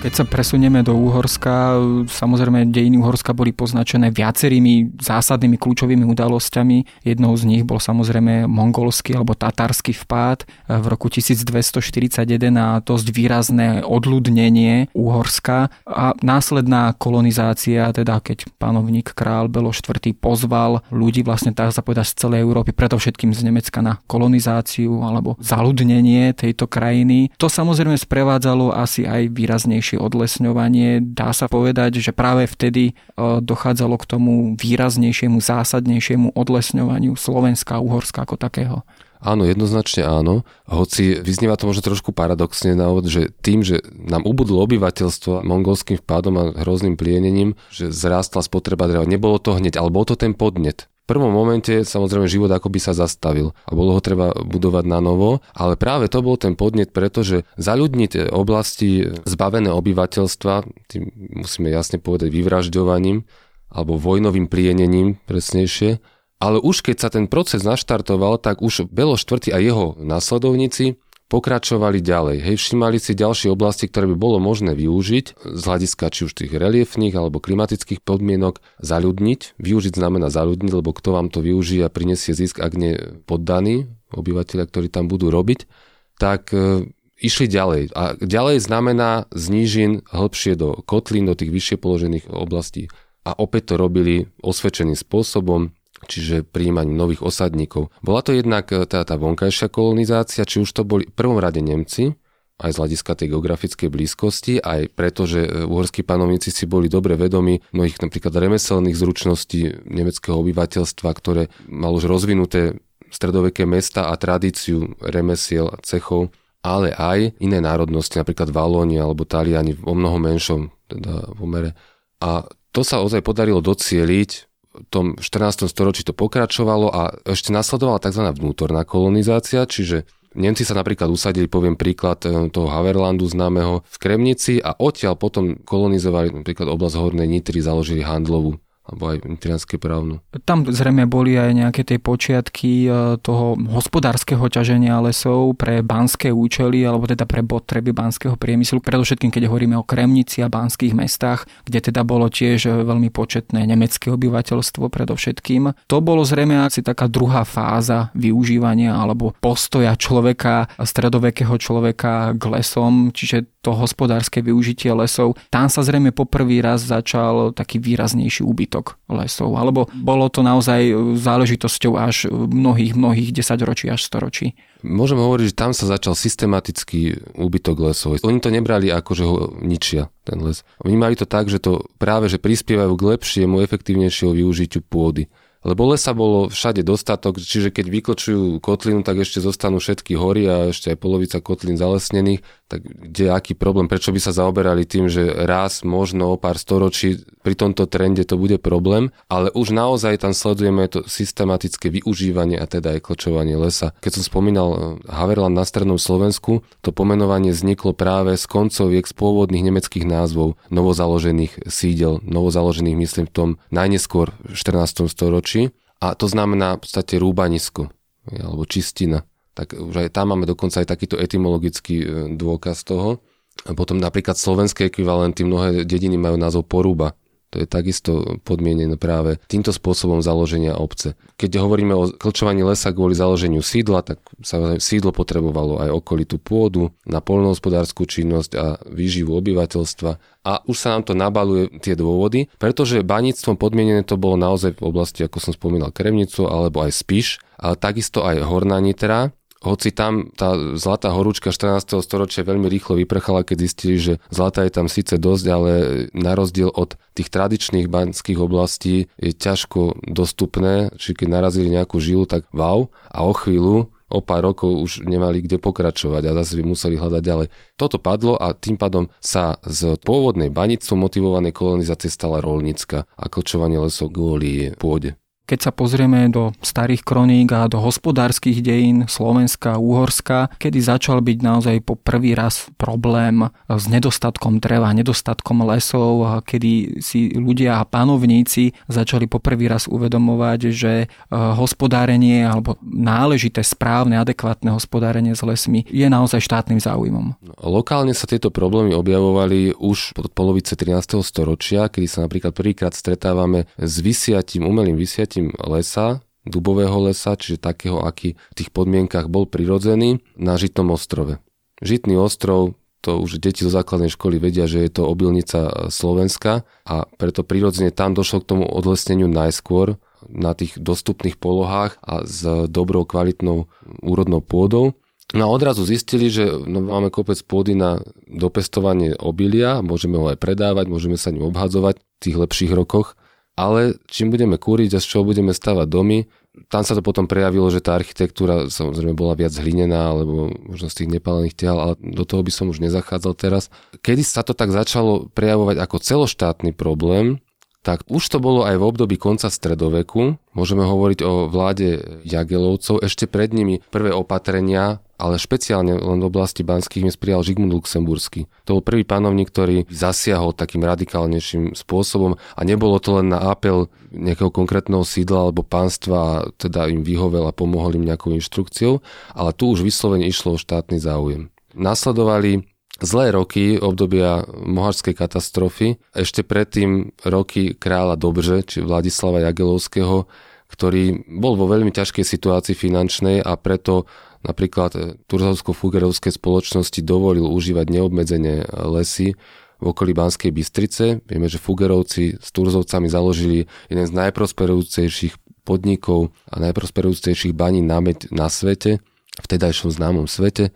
Keď 0.00 0.16
sa 0.16 0.24
presunieme 0.24 0.80
do 0.80 0.96
Úhorska, 0.96 1.76
samozrejme 2.08 2.72
dejiny 2.72 3.04
Úhorska 3.04 3.36
boli 3.36 3.52
poznačené 3.52 4.08
viacerými 4.08 4.96
zásadnými 4.96 5.60
kľúčovými 5.60 6.08
udalosťami. 6.08 7.04
Jednou 7.04 7.36
z 7.36 7.44
nich 7.44 7.68
bol 7.68 7.76
samozrejme 7.76 8.48
mongolský 8.48 9.12
alebo 9.12 9.36
tatársky 9.36 9.92
vpád 9.92 10.48
v 10.72 10.84
roku 10.88 11.12
1241 11.12 12.16
a 12.56 12.80
dosť 12.80 13.06
výrazné 13.12 13.84
odľudnenie 13.84 14.88
Úhorska 14.96 15.68
a 15.84 16.16
následná 16.24 16.96
kolonizácia, 16.96 17.92
teda 17.92 18.24
keď 18.24 18.48
panovník 18.56 19.12
král 19.12 19.52
Belo 19.52 19.68
IV 19.68 20.16
pozval 20.16 20.80
ľudí 20.88 21.20
vlastne 21.20 21.52
tak 21.52 21.76
sa 21.76 21.84
povedať 21.84 22.16
z 22.16 22.24
celej 22.24 22.40
Európy, 22.48 22.72
predovšetkým 22.72 23.36
z 23.36 23.44
Nemecka 23.44 23.84
na 23.84 24.00
kolonizáciu 24.08 25.04
alebo 25.04 25.36
zaludnenie 25.44 26.32
tejto 26.32 26.64
krajiny. 26.64 27.28
To 27.36 27.52
samozrejme 27.52 28.00
sprevádzalo 28.00 28.72
asi 28.72 29.04
aj 29.04 29.28
výraznejšie 29.36 29.89
ďalšie 29.90 30.06
odlesňovanie. 30.06 31.02
Dá 31.02 31.34
sa 31.34 31.50
povedať, 31.50 31.98
že 31.98 32.14
práve 32.14 32.46
vtedy 32.46 32.94
e, 32.94 33.22
dochádzalo 33.42 33.98
k 33.98 34.06
tomu 34.06 34.32
výraznejšiemu, 34.54 35.42
zásadnejšiemu 35.42 36.30
odlesňovaniu 36.38 37.18
Slovenska 37.18 37.78
a 37.78 37.82
Uhorska 37.82 38.22
ako 38.22 38.38
takého. 38.38 38.86
Áno, 39.20 39.44
jednoznačne 39.44 40.06
áno. 40.06 40.48
Hoci 40.64 41.20
vyznieva 41.20 41.58
to 41.58 41.68
možno 41.68 41.84
trošku 41.84 42.14
paradoxne 42.14 42.72
na 42.72 42.88
úvod, 42.88 43.10
že 43.10 43.28
tým, 43.44 43.60
že 43.60 43.84
nám 43.92 44.24
ubudlo 44.24 44.64
obyvateľstvo 44.64 45.44
mongolským 45.44 46.00
vpádom 46.00 46.34
a 46.40 46.44
hrozným 46.64 46.96
plienením, 46.96 47.52
že 47.68 47.92
zrástla 47.92 48.40
spotreba 48.40 48.88
dreva, 48.88 49.04
nebolo 49.04 49.36
to 49.36 49.58
hneď, 49.58 49.76
ale 49.76 49.92
bol 49.92 50.08
to 50.08 50.16
ten 50.16 50.32
podnet 50.32 50.88
prvom 51.10 51.34
momente 51.34 51.82
samozrejme 51.82 52.30
život 52.30 52.54
akoby 52.54 52.78
sa 52.78 52.94
zastavil. 52.94 53.50
A 53.66 53.74
bolo 53.74 53.98
ho 53.98 54.00
treba 54.00 54.30
budovať 54.30 54.86
na 54.86 55.02
novo, 55.02 55.42
ale 55.50 55.74
práve 55.74 56.06
to 56.06 56.22
bol 56.22 56.38
ten 56.38 56.54
podnet, 56.54 56.94
pretože 56.94 57.42
zaľudniť 57.58 58.30
oblasti 58.30 59.10
zbavené 59.26 59.74
obyvateľstva, 59.74 60.54
tým 60.86 61.10
musíme 61.42 61.66
jasne 61.66 61.98
povedať 61.98 62.30
vyvražďovaním 62.30 63.26
alebo 63.74 63.98
vojnovým 63.98 64.46
prienením 64.46 65.18
presnejšie, 65.26 65.98
ale 66.38 66.56
už 66.62 66.86
keď 66.86 66.96
sa 66.96 67.08
ten 67.10 67.26
proces 67.26 67.66
naštartoval, 67.66 68.38
tak 68.38 68.62
už 68.62 68.86
Belo 68.88 69.18
IV 69.18 69.50
a 69.50 69.58
jeho 69.58 69.98
následovníci 69.98 70.96
pokračovali 71.30 72.02
ďalej. 72.02 72.42
Hej, 72.42 72.56
všimali 72.58 72.98
si 72.98 73.14
ďalšie 73.14 73.54
oblasti, 73.54 73.86
ktoré 73.86 74.10
by 74.10 74.16
bolo 74.18 74.42
možné 74.42 74.74
využiť 74.74 75.26
z 75.38 75.62
hľadiska 75.62 76.10
či 76.10 76.26
už 76.26 76.34
tých 76.34 76.50
reliefných 76.50 77.14
alebo 77.14 77.38
klimatických 77.38 78.02
podmienok, 78.02 78.58
zaľudniť. 78.82 79.62
Využiť 79.62 79.94
znamená 79.94 80.26
zaľudniť, 80.28 80.72
lebo 80.74 80.90
kto 80.90 81.14
vám 81.14 81.30
to 81.30 81.38
využije 81.38 81.86
a 81.86 81.94
prinesie 81.94 82.34
zisk, 82.34 82.58
ak 82.58 82.74
nie 82.74 82.98
poddaní 83.30 83.86
obyvateľia, 84.10 84.66
ktorí 84.66 84.90
tam 84.90 85.06
budú 85.06 85.30
robiť, 85.30 85.70
tak 86.18 86.50
e, 86.50 86.90
išli 87.22 87.46
ďalej. 87.46 87.94
A 87.94 88.18
ďalej 88.18 88.66
znamená 88.66 89.30
znížin 89.30 90.02
hĺbšie 90.10 90.58
do 90.58 90.82
kotlín, 90.82 91.30
do 91.30 91.38
tých 91.38 91.54
vyššie 91.54 91.76
položených 91.78 92.26
oblastí. 92.26 92.90
A 93.22 93.38
opäť 93.38 93.70
to 93.70 93.74
robili 93.78 94.26
osvedčeným 94.42 94.98
spôsobom, 94.98 95.70
čiže 96.06 96.46
príjmaním 96.46 96.96
nových 96.96 97.24
osadníkov. 97.24 97.92
Bola 98.00 98.20
to 98.24 98.32
jednak 98.32 98.70
e, 98.72 98.84
tá, 98.88 99.04
tá 99.04 99.14
vonkajšia 99.20 99.68
kolonizácia, 99.68 100.46
či 100.48 100.62
už 100.62 100.70
to 100.72 100.82
boli 100.86 101.08
v 101.08 101.14
prvom 101.16 101.36
rade 101.36 101.60
Nemci, 101.60 102.16
aj 102.60 102.76
z 102.76 102.78
hľadiska 102.80 103.12
tej 103.16 103.32
geografickej 103.32 103.88
blízkosti, 103.88 104.60
aj 104.60 104.92
preto, 104.92 105.24
že 105.24 105.48
e, 105.48 105.64
uhorskí 105.64 106.04
panovníci 106.04 106.52
si 106.52 106.68
boli 106.68 106.92
dobre 106.92 107.16
vedomi 107.16 107.60
mnohých 107.72 108.04
napríklad 108.04 108.36
remeselných 108.36 108.96
zručností 108.96 109.88
nemeckého 109.88 110.36
obyvateľstva, 110.40 111.08
ktoré 111.16 111.48
malo 111.68 111.96
už 111.96 112.08
rozvinuté 112.08 112.76
stredoveké 113.10 113.66
mesta 113.66 114.12
a 114.12 114.14
tradíciu 114.14 114.94
remesiel 115.02 115.66
a 115.72 115.80
cechov, 115.82 116.30
ale 116.60 116.92
aj 116.92 117.40
iné 117.40 117.58
národnosti, 117.58 118.20
napríklad 118.20 118.52
Valóni 118.52 119.00
alebo 119.00 119.24
Taliani 119.24 119.74
o 119.80 119.96
mnoho 119.96 120.20
menšom 120.20 120.68
teda 120.86 121.32
pomere. 121.34 121.72
A 122.20 122.44
to 122.70 122.84
sa 122.84 123.00
ozaj 123.00 123.24
podarilo 123.24 123.64
docieliť 123.64 124.49
tom 124.88 125.20
14. 125.20 125.68
storočí 125.68 126.06
to 126.06 126.16
pokračovalo 126.16 126.88
a 126.88 127.02
ešte 127.28 127.52
nasledovala 127.52 128.00
tzv. 128.00 128.32
vnútorná 128.32 128.88
kolonizácia, 128.88 129.68
čiže 129.68 130.08
Nemci 130.30 130.62
sa 130.62 130.78
napríklad 130.78 131.10
usadili, 131.10 131.50
poviem 131.50 131.74
príklad 131.74 132.22
eh, 132.22 132.46
toho 132.54 132.70
Haverlandu 132.70 133.26
známeho 133.26 133.82
v 133.82 133.96
Kremnici 133.98 134.62
a 134.62 134.78
odtiaľ 134.78 135.18
potom 135.18 135.58
kolonizovali 135.66 136.30
napríklad 136.30 136.70
oblasť 136.70 136.96
Hornej 137.02 137.26
Nitry, 137.26 137.58
založili 137.58 138.06
handlovú 138.06 138.62
alebo 138.90 139.14
aj 139.14 139.22
nitrianské 139.22 139.78
právnu. 139.78 140.18
Tam 140.42 140.66
zrejme 140.66 141.06
boli 141.06 141.38
aj 141.38 141.50
nejaké 141.54 141.86
tie 141.86 142.02
počiatky 142.02 142.72
e, 142.84 142.88
toho 143.22 143.54
hospodárskeho 143.54 144.42
ťaženia 144.50 144.98
lesov 144.98 145.54
pre 145.54 145.86
banské 145.86 146.34
účely, 146.34 146.82
alebo 146.82 147.06
teda 147.06 147.22
pre 147.24 147.46
potreby 147.46 147.94
banského 147.94 148.34
priemyslu, 148.34 148.82
predovšetkým 148.82 149.30
keď 149.30 149.46
hovoríme 149.46 149.78
o 149.78 149.86
Kremnici 149.86 150.42
a 150.42 150.50
banských 150.50 150.92
mestách, 150.92 151.46
kde 151.64 151.78
teda 151.78 152.02
bolo 152.02 152.26
tiež 152.26 152.66
veľmi 152.82 153.14
početné 153.14 153.62
nemecké 153.62 154.10
obyvateľstvo 154.10 154.90
predovšetkým. 154.90 155.86
To 155.86 155.96
bolo 156.02 156.26
zrejme 156.26 156.58
asi 156.58 156.82
taká 156.82 157.06
druhá 157.06 157.46
fáza 157.46 158.10
využívania 158.18 158.98
alebo 158.98 159.38
postoja 159.38 159.94
človeka, 159.94 160.66
stredovekého 160.82 161.54
človeka 161.60 162.34
k 162.34 162.42
lesom, 162.50 163.14
čiže 163.14 163.59
to 163.60 163.76
hospodárske 163.76 164.40
využitie 164.40 164.88
lesov. 164.96 165.36
Tam 165.52 165.68
sa 165.68 165.84
zrejme 165.84 166.16
poprvý 166.16 166.64
raz 166.64 166.80
začal 166.84 167.52
taký 167.52 167.76
výraznejší 167.76 168.40
úbytok 168.40 168.96
lesov, 169.12 169.52
alebo 169.60 169.86
bolo 169.92 170.32
to 170.32 170.40
naozaj 170.40 170.92
záležitosťou 171.20 171.92
až 172.00 172.32
mnohých, 172.32 172.96
mnohých 172.96 173.30
desaťročí 173.36 173.92
až 173.92 174.00
storočí. 174.00 174.56
Môžem 174.80 175.20
hovoriť, 175.20 175.52
že 175.52 175.60
tam 175.60 175.76
sa 175.76 175.84
začal 175.84 176.16
systematický 176.16 177.36
úbytok 177.36 177.76
lesov. 177.84 178.16
Oni 178.24 178.40
to 178.40 178.48
nebrali 178.48 178.88
ako, 178.88 179.10
že 179.12 179.24
ho 179.28 179.36
ničia, 179.60 180.08
ten 180.24 180.40
les. 180.40 180.64
Oni 180.80 180.96
mali 180.96 181.12
to 181.20 181.28
tak, 181.28 181.52
že 181.52 181.60
to 181.60 181.84
práve 182.00 182.32
že 182.32 182.40
prispievajú 182.40 182.96
k 182.96 183.06
lepšiemu, 183.16 183.60
efektívnejšiemu 183.60 184.32
využitiu 184.32 184.80
pôdy. 184.80 185.28
Lebo 185.60 185.92
lesa 185.92 186.16
bolo 186.16 186.48
všade 186.48 186.80
dostatok, 186.80 187.36
čiže 187.36 187.68
keď 187.68 187.86
vyklčujú 187.92 188.64
kotlinu, 188.64 189.04
tak 189.04 189.20
ešte 189.20 189.44
zostanú 189.44 189.76
všetky 189.76 190.16
hory 190.16 190.48
a 190.48 190.72
ešte 190.72 190.88
aj 190.88 190.96
polovica 190.96 191.36
kotlín 191.44 191.76
zalesnených, 191.76 192.40
tak 192.70 192.86
kde 192.86 193.34
aký 193.34 193.58
problém, 193.58 193.90
prečo 193.90 194.14
by 194.14 194.22
sa 194.22 194.30
zaoberali 194.30 194.86
tým, 194.86 195.10
že 195.10 195.26
raz, 195.26 195.82
možno 195.82 196.30
o 196.30 196.36
pár 196.38 196.54
storočí 196.54 197.18
pri 197.42 197.58
tomto 197.58 197.90
trende 197.90 198.22
to 198.22 198.38
bude 198.38 198.62
problém, 198.62 199.10
ale 199.26 199.50
už 199.50 199.74
naozaj 199.74 200.22
tam 200.22 200.30
sledujeme 200.30 200.86
to 200.86 201.02
systematické 201.10 201.90
využívanie 201.90 202.54
a 202.54 202.70
teda 202.70 202.94
aj 202.94 203.10
klčovanie 203.10 203.58
lesa. 203.58 203.90
Keď 203.98 204.22
som 204.22 204.22
spomínal 204.22 204.68
eh, 204.70 204.78
Haverland 205.10 205.58
na 205.58 205.66
strednom 205.66 205.98
Slovensku, 205.98 206.62
to 206.78 206.94
pomenovanie 206.94 207.50
vzniklo 207.50 207.90
práve 207.90 208.38
z 208.38 208.46
koncoviek 208.46 209.02
z 209.02 209.14
pôvodných 209.18 209.66
nemeckých 209.66 210.06
názvov 210.06 210.54
novozaložených 210.70 211.66
sídel, 211.66 212.22
novozaložených 212.22 212.96
myslím 212.96 213.26
v 213.26 213.34
tom 213.34 213.48
najneskôr 213.74 214.30
v 214.46 214.54
14. 214.54 215.10
storočí 215.10 215.74
a 215.98 216.14
to 216.14 216.30
znamená 216.30 216.78
v 216.78 216.86
podstate 216.86 217.18
rúbanisko 217.18 217.90
alebo 218.30 218.62
čistina. 218.68 219.26
Tak 219.54 219.74
už 219.74 220.06
aj 220.06 220.14
tam 220.14 220.34
máme 220.34 220.46
dokonca 220.46 220.80
aj 220.80 220.88
takýto 220.88 221.18
etymologický 221.18 221.96
e, 222.00 222.06
dôkaz 222.34 222.86
toho. 222.86 223.20
A 223.68 223.76
potom 223.76 224.00
napríklad 224.00 224.38
slovenské 224.38 224.88
ekvivalenty, 224.88 225.44
mnohé 225.44 225.84
dediny 225.84 226.16
majú 226.16 226.40
názov 226.40 226.64
porúba. 226.70 227.18
To 227.50 227.58
je 227.58 227.66
takisto 227.66 228.38
podmienené 228.46 228.94
práve 228.94 229.42
týmto 229.50 229.74
spôsobom 229.74 230.22
založenia 230.22 230.78
obce. 230.78 231.18
Keď 231.34 231.58
hovoríme 231.58 231.90
o 231.98 232.06
klčovaní 232.14 232.62
lesa 232.62 232.94
kvôli 232.94 233.18
založeniu 233.18 233.58
sídla, 233.58 234.06
tak 234.06 234.22
sa 234.38 234.78
sídlo 234.78 235.10
potrebovalo 235.10 235.82
aj 235.82 235.90
okolitú 235.90 236.38
pôdu 236.38 236.94
na 237.02 237.18
polnohospodárskú 237.18 238.06
činnosť 238.06 238.50
a 238.54 238.78
výživu 238.86 239.34
obyvateľstva. 239.34 240.10
A 240.46 240.62
už 240.62 240.76
sa 240.78 240.94
nám 240.94 241.10
to 241.10 241.18
nabaluje 241.18 241.82
tie 241.82 241.98
dôvody, 241.98 242.46
pretože 242.54 243.02
baníctvom 243.02 243.58
podmienené 243.58 244.06
to 244.06 244.14
bolo 244.14 244.38
naozaj 244.38 244.78
v 244.78 244.86
oblasti, 244.86 245.26
ako 245.26 245.42
som 245.42 245.52
spomínal, 245.52 245.90
Kremnicu 245.90 246.46
alebo 246.46 246.86
aj 246.86 247.02
Spiš, 247.02 247.42
ale 247.58 247.74
takisto 247.74 248.22
aj 248.22 248.46
Horná 248.46 248.78
Nitra, 248.78 249.34
hoci 249.60 249.92
tam 249.92 250.32
tá 250.32 250.56
zlatá 250.80 251.12
horúčka 251.12 251.52
14. 251.52 252.00
storočia 252.00 252.48
veľmi 252.48 252.64
rýchlo 252.66 252.96
vyprchala, 252.96 253.44
keď 253.44 253.56
zistili, 253.60 253.96
že 254.00 254.14
zlata 254.32 254.64
je 254.64 254.72
tam 254.72 254.88
síce 254.88 255.20
dosť, 255.20 255.44
ale 255.52 255.72
na 256.16 256.32
rozdiel 256.32 256.72
od 256.72 256.96
tých 257.12 257.28
tradičných 257.28 257.86
banských 257.92 258.40
oblastí 258.40 259.12
je 259.20 259.36
ťažko 259.36 260.00
dostupné, 260.08 260.88
či 260.96 261.12
keď 261.12 261.28
narazili 261.28 261.68
nejakú 261.68 262.00
žilu, 262.00 262.24
tak 262.24 262.48
wow, 262.56 262.88
a 263.12 263.20
o 263.20 263.36
chvíľu 263.36 263.92
o 264.10 264.18
pár 264.18 264.42
rokov 264.42 264.74
už 264.74 264.92
nemali 265.06 265.38
kde 265.38 265.62
pokračovať 265.62 266.22
a 266.26 266.36
zase 266.42 266.58
by 266.58 266.64
museli 266.66 266.98
hľadať 266.98 267.22
ďalej. 267.22 267.46
Toto 267.78 268.02
padlo 268.02 268.34
a 268.34 268.52
tým 268.58 268.74
pádom 268.74 269.06
sa 269.22 269.62
z 269.62 269.94
pôvodnej 270.02 270.50
banicou 270.50 270.98
motivovanej 270.98 271.54
kolonizácie 271.54 272.10
stala 272.10 272.42
rolnícka 272.42 273.06
a 273.14 273.24
kočovanie 273.30 273.78
lesov 273.78 274.10
kvôli 274.10 274.74
pôde. 274.74 275.14
Keď 275.50 275.66
sa 275.66 275.74
pozrieme 275.74 276.30
do 276.30 276.54
starých 276.62 277.02
kroník 277.02 277.50
a 277.50 277.66
do 277.66 277.82
hospodárskych 277.82 278.62
dejín 278.62 279.10
Slovenska, 279.10 279.82
Úhorska, 279.82 280.46
kedy 280.62 280.78
začal 280.78 281.18
byť 281.26 281.38
naozaj 281.42 281.76
po 281.82 281.98
prvý 281.98 282.38
raz 282.38 282.70
problém 282.78 283.50
s 283.66 283.90
nedostatkom 283.90 284.62
dreva, 284.62 284.94
nedostatkom 284.94 285.66
lesov, 285.66 286.46
kedy 286.46 287.02
si 287.02 287.34
ľudia 287.34 287.82
a 287.82 287.88
panovníci 287.88 288.78
začali 288.86 289.26
po 289.26 289.42
prvý 289.42 289.66
raz 289.66 289.90
uvedomovať, 289.90 290.60
že 290.70 290.92
e, 291.02 291.06
hospodárenie 291.34 292.46
alebo 292.46 292.78
náležité, 292.86 293.66
správne, 293.66 294.22
adekvátne 294.22 294.70
hospodárenie 294.70 295.34
s 295.34 295.42
lesmi 295.42 295.82
je 295.90 296.06
naozaj 296.06 296.46
štátnym 296.46 296.78
záujmom. 296.78 297.34
Lokálne 297.58 298.14
sa 298.14 298.30
tieto 298.30 298.54
problémy 298.54 298.94
objavovali 298.94 299.74
už 299.74 300.14
od 300.14 300.30
polovice 300.30 300.78
13. 300.78 301.18
storočia, 301.26 301.90
kedy 301.90 302.06
sa 302.06 302.22
napríklad 302.22 302.54
prvýkrát 302.54 302.94
stretávame 302.94 303.66
s 303.74 303.98
vysiatím, 303.98 304.70
umelým 304.70 304.94
vysiatím 304.94 305.39
využitím 305.40 305.56
lesa, 305.64 306.20
dubového 306.44 307.00
lesa, 307.00 307.36
čiže 307.36 307.60
takého, 307.60 308.04
aký 308.04 308.36
v 308.36 308.54
tých 308.56 308.70
podmienkach 308.72 309.28
bol 309.28 309.44
prirodzený, 309.48 310.20
na 310.36 310.56
Žitnom 310.56 310.92
ostrove. 310.92 311.40
Žitný 311.80 312.16
ostrov, 312.16 312.76
to 313.00 313.16
už 313.16 313.40
deti 313.40 313.64
zo 313.64 313.72
základnej 313.72 314.12
školy 314.12 314.36
vedia, 314.36 314.68
že 314.68 314.84
je 314.84 314.90
to 314.92 315.08
obilnica 315.08 315.88
Slovenska 315.88 316.68
a 316.84 317.08
preto 317.16 317.40
prirodzene 317.40 317.88
tam 317.88 318.12
došlo 318.12 318.44
k 318.44 318.48
tomu 318.56 318.64
odlesneniu 318.68 319.24
najskôr 319.24 319.96
na 320.28 320.52
tých 320.52 320.76
dostupných 320.76 321.40
polohách 321.40 321.96
a 322.04 322.28
s 322.28 322.44
dobrou 322.68 323.08
kvalitnou 323.08 323.72
úrodnou 324.04 324.44
pôdou. 324.44 324.92
No 325.32 325.42
a 325.46 325.48
odrazu 325.48 325.88
zistili, 325.88 326.28
že 326.28 326.44
no, 326.44 326.84
máme 326.84 327.08
kopec 327.08 327.40
pôdy 327.46 327.72
na 327.72 328.04
dopestovanie 328.28 329.16
obilia, 329.16 329.80
môžeme 329.80 330.20
ho 330.20 330.28
aj 330.28 330.36
predávať, 330.36 330.90
môžeme 330.90 331.16
sa 331.16 331.32
ním 331.32 331.48
obhadzovať 331.48 332.02
v 332.02 332.04
tých 332.20 332.36
lepších 332.36 332.72
rokoch 332.76 333.16
ale 333.60 334.00
čím 334.08 334.32
budeme 334.32 334.56
kúriť 334.56 334.96
a 334.96 335.02
z 335.02 335.06
čoho 335.06 335.28
budeme 335.28 335.52
stavať 335.52 335.86
domy, 335.86 336.24
tam 336.66 336.82
sa 336.82 336.98
to 336.98 337.02
potom 337.04 337.30
prejavilo, 337.30 337.70
že 337.70 337.78
tá 337.78 337.94
architektúra 337.94 338.66
samozrejme 338.66 339.14
bola 339.14 339.38
viac 339.38 339.54
hlinená, 339.54 340.10
alebo 340.10 340.50
možno 340.66 340.90
z 340.90 341.04
tých 341.04 341.12
nepálených 341.14 341.54
tial, 341.54 341.78
ale 341.78 341.94
do 342.02 342.26
toho 342.26 342.42
by 342.42 342.50
som 342.50 342.66
už 342.66 342.82
nezachádzal 342.82 343.32
teraz. 343.38 343.70
Kedy 344.02 344.22
sa 344.26 344.42
to 344.42 344.52
tak 344.52 344.74
začalo 344.74 345.30
prejavovať 345.30 345.78
ako 345.78 345.96
celoštátny 346.02 346.74
problém, 346.74 347.38
tak 347.80 348.04
už 348.12 348.20
to 348.28 348.38
bolo 348.42 348.66
aj 348.66 348.76
v 348.76 348.86
období 348.86 349.16
konca 349.16 349.48
stredoveku. 349.48 350.36
Môžeme 350.52 350.84
hovoriť 350.84 351.20
o 351.24 351.48
vláde 351.48 352.20
Jagelovcov. 352.28 353.00
Ešte 353.00 353.24
pred 353.24 353.56
nimi 353.56 353.80
prvé 353.88 354.12
opatrenia 354.12 355.00
ale 355.20 355.36
špeciálne 355.36 356.00
len 356.00 356.18
v 356.24 356.28
oblasti 356.32 356.64
banských 356.64 357.04
miest 357.04 357.20
prijal 357.20 357.44
Žigmund 357.44 357.76
Luxemburský. 357.76 358.48
To 358.64 358.80
bol 358.80 358.82
prvý 358.82 359.04
panovník, 359.04 359.52
ktorý 359.52 359.84
zasiahol 359.92 360.56
takým 360.56 360.80
radikálnejším 360.88 361.76
spôsobom 361.76 362.40
a 362.40 362.60
nebolo 362.64 362.96
to 362.96 363.20
len 363.20 363.36
na 363.36 363.52
apel 363.52 363.92
nejakého 364.10 364.48
konkrétneho 364.48 365.04
sídla 365.04 365.52
alebo 365.52 365.60
pánstva 365.60 366.48
teda 366.56 366.88
im 366.88 367.04
vyhovel 367.04 367.44
a 367.44 367.54
pomohol 367.54 368.00
im 368.00 368.08
nejakou 368.08 368.32
inštrukciou, 368.32 369.04
ale 369.36 369.52
tu 369.52 369.70
už 369.70 369.84
vyslovene 369.84 370.24
išlo 370.24 370.56
o 370.56 370.62
štátny 370.62 370.96
záujem. 370.98 371.52
Nasledovali 371.76 372.66
zlé 373.00 373.32
roky 373.32 373.78
obdobia 373.80 374.44
moharskej 374.50 375.16
katastrofy, 375.16 375.96
ešte 376.12 376.44
predtým 376.44 377.16
roky 377.24 377.72
kráľa 377.76 378.18
Dobrže, 378.20 378.66
či 378.66 378.78
Vladislava 378.84 379.40
Jagelovského, 379.44 380.28
ktorý 380.70 381.26
bol 381.26 381.58
vo 381.58 381.66
veľmi 381.66 381.90
ťažkej 381.90 382.22
situácii 382.22 382.76
finančnej 382.78 383.42
a 383.42 383.58
preto 383.58 384.06
napríklad 384.44 384.90
e, 384.96 385.00
Turzovsko-Fugerovské 385.28 386.32
spoločnosti 386.32 387.00
dovolil 387.04 387.46
užívať 387.48 387.86
neobmedzenie 387.88 388.64
lesy 388.88 389.36
v 389.80 389.84
okolí 389.88 390.12
Banskej 390.12 390.52
Bystrice. 390.52 391.24
Vieme, 391.24 391.48
že 391.48 391.60
Fugerovci 391.60 392.36
s 392.36 392.48
Turzovcami 392.52 393.08
založili 393.08 393.64
jeden 393.88 394.06
z 394.06 394.12
najprosperujúcejších 394.12 395.64
podnikov 395.64 396.32
a 396.48 396.60
najprosperujúcejších 396.60 397.56
baní 397.56 397.80
na, 397.80 398.00
na 398.32 398.48
svete, 398.52 399.00
v 399.40 399.46
tedajšom 399.46 399.88
známom 399.92 400.28
svete. 400.28 400.72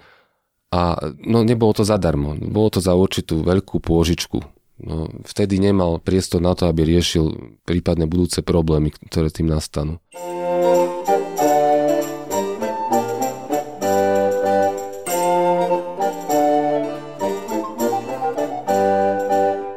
A 0.75 0.97
no, 1.23 1.47
nebolo 1.47 1.71
to 1.71 1.87
zadarmo, 1.87 2.35
bolo 2.35 2.67
to 2.73 2.81
za 2.83 2.97
určitú 2.99 3.47
veľkú 3.47 3.79
pôžičku. 3.79 4.43
No, 4.83 5.07
vtedy 5.23 5.63
nemal 5.63 6.03
priestor 6.03 6.43
na 6.43 6.59
to, 6.59 6.67
aby 6.67 6.83
riešil 6.83 7.55
prípadne 7.63 8.11
budúce 8.11 8.43
problémy, 8.43 8.91
ktoré 8.91 9.31
tým 9.31 9.47
nastanú. 9.47 10.03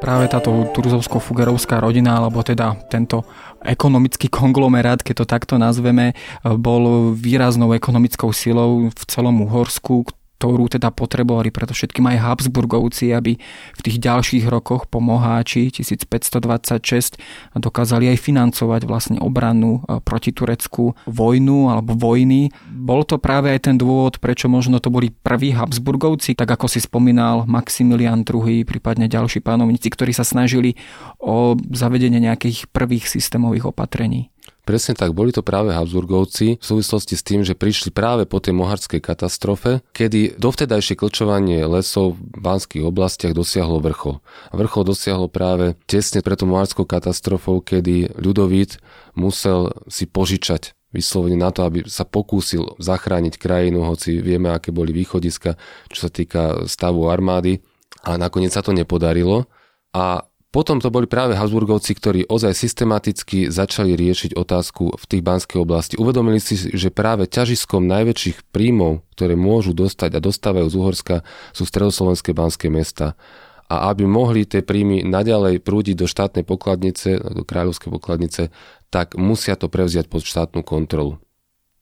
Práve 0.07 0.31
táto 0.31 0.71
Turzovsko-Fugerovská 0.71 1.83
rodina, 1.83 2.15
alebo 2.15 2.39
teda 2.39 2.79
tento 2.87 3.27
ekonomický 3.59 4.31
konglomerát, 4.31 5.03
keď 5.03 5.15
to 5.19 5.25
takto 5.27 5.55
nazveme, 5.59 6.15
bol 6.47 7.11
výraznou 7.11 7.75
ekonomickou 7.75 8.31
silou 8.31 8.87
v 8.87 9.03
celom 9.03 9.43
Uhorsku, 9.43 10.07
ktorú 10.37 10.69
teda 10.69 10.93
potrebovali 10.93 11.49
všetkým 11.49 12.05
aj 12.13 12.17
Habsburgovci, 12.21 13.09
aby 13.09 13.41
v 13.73 13.81
tých 13.81 13.97
ďalších 13.97 14.45
rokoch 14.45 14.85
po 14.85 15.01
Moháči 15.01 15.73
1526 15.73 17.17
dokázali 17.57 18.13
aj 18.13 18.17
financovať 18.21 18.85
vlastne 18.85 19.17
obranu 19.17 19.81
e, 19.81 19.97
proti 20.05 20.29
Turecku 20.29 20.93
vojnu 21.09 21.73
alebo 21.73 21.97
vojny. 21.97 22.53
Bol 22.69 23.01
to 23.09 23.17
práve 23.17 23.49
aj 23.49 23.65
ten 23.65 23.75
dôvod, 23.81 24.21
prečo 24.21 24.45
možno 24.45 24.77
to 24.77 24.93
boli 24.93 25.09
prví 25.09 25.57
Habsburgovci, 25.57 26.37
tak 26.37 26.53
ako 26.53 26.69
si 26.69 26.85
spomínal 26.85 27.49
Maximilian 27.49 28.21
II, 28.21 28.61
prípadne 28.61 29.09
ďalší 29.09 29.41
pánovníci, 29.41 29.89
ktorí 29.89 30.13
sa 30.13 30.21
snažili 30.21 30.77
o 31.17 31.57
zavedenie 31.73 32.21
nejakých 32.21 32.69
prvých 32.69 33.09
systémových 33.09 33.73
opatrení. 33.73 34.29
Presne 34.67 34.99
tak, 34.99 35.15
boli 35.15 35.31
to 35.31 35.47
práve 35.47 35.71
Habsburgovci 35.71 36.59
v 36.59 36.65
súvislosti 36.65 37.15
s 37.15 37.23
tým, 37.23 37.47
že 37.47 37.55
prišli 37.55 37.87
práve 37.87 38.27
po 38.27 38.43
tej 38.43 38.51
moharskej 38.51 38.99
katastrofe, 38.99 39.79
kedy 39.95 40.35
dovtedajšie 40.35 40.99
klčovanie 40.99 41.63
lesov 41.63 42.19
v 42.19 42.43
banských 42.43 42.83
oblastiach 42.83 43.31
dosiahlo 43.31 43.79
vrchol. 43.79 44.19
A 44.51 44.53
vrchol 44.59 44.83
dosiahlo 44.91 45.31
práve 45.31 45.79
tesne 45.87 46.19
pred 46.19 46.35
tou 46.35 46.51
moharskou 46.51 46.83
katastrofou, 46.83 47.63
kedy 47.63 48.19
ľudovít 48.19 48.83
musel 49.15 49.71
si 49.87 50.03
požičať 50.03 50.75
vyslovene 50.91 51.39
na 51.39 51.55
to, 51.55 51.63
aby 51.63 51.87
sa 51.87 52.03
pokúsil 52.03 52.75
zachrániť 52.75 53.39
krajinu, 53.39 53.87
hoci 53.87 54.19
vieme, 54.19 54.51
aké 54.51 54.75
boli 54.75 54.91
východiska, 54.91 55.55
čo 55.87 55.97
sa 55.97 56.11
týka 56.11 56.67
stavu 56.67 57.07
armády. 57.07 57.63
A 58.03 58.19
nakoniec 58.19 58.51
sa 58.51 58.59
to 58.59 58.75
nepodarilo. 58.75 59.47
A 59.95 60.27
potom 60.47 60.79
to 60.79 60.87
boli 60.87 61.11
práve 61.11 61.35
Habsburgovci, 61.35 61.91
ktorí 61.91 62.19
ozaj 62.23 62.55
systematicky 62.55 63.51
začali 63.51 63.99
riešiť 63.99 64.31
otázku 64.31 64.95
v 64.95 65.05
tých 65.05 65.19
banskej 65.19 65.59
oblasti. 65.59 65.99
Uvedomili 65.99 66.39
si, 66.39 66.55
že 66.55 66.87
práve 66.87 67.27
ťažiskom 67.27 67.83
najväčších 67.83 68.47
príjmov, 68.55 69.03
ktoré 69.11 69.35
môžu 69.35 69.75
dostať 69.75 70.15
a 70.15 70.23
dostávajú 70.23 70.67
z 70.71 70.75
Uhorska, 70.79 71.15
sú 71.51 71.67
stredoslovenské 71.67 72.31
banské 72.31 72.71
mesta. 72.71 73.19
A 73.67 73.91
aby 73.91 74.07
mohli 74.07 74.47
tie 74.47 74.63
príjmy 74.63 75.03
naďalej 75.03 75.59
prúdiť 75.59 75.99
do 75.99 76.07
štátnej 76.07 76.47
pokladnice, 76.47 77.19
do 77.19 77.43
kráľovskej 77.43 77.91
pokladnice, 77.91 78.47
tak 78.87 79.19
musia 79.19 79.59
to 79.59 79.67
prevziať 79.67 80.07
pod 80.07 80.23
štátnu 80.23 80.63
kontrolu. 80.63 81.19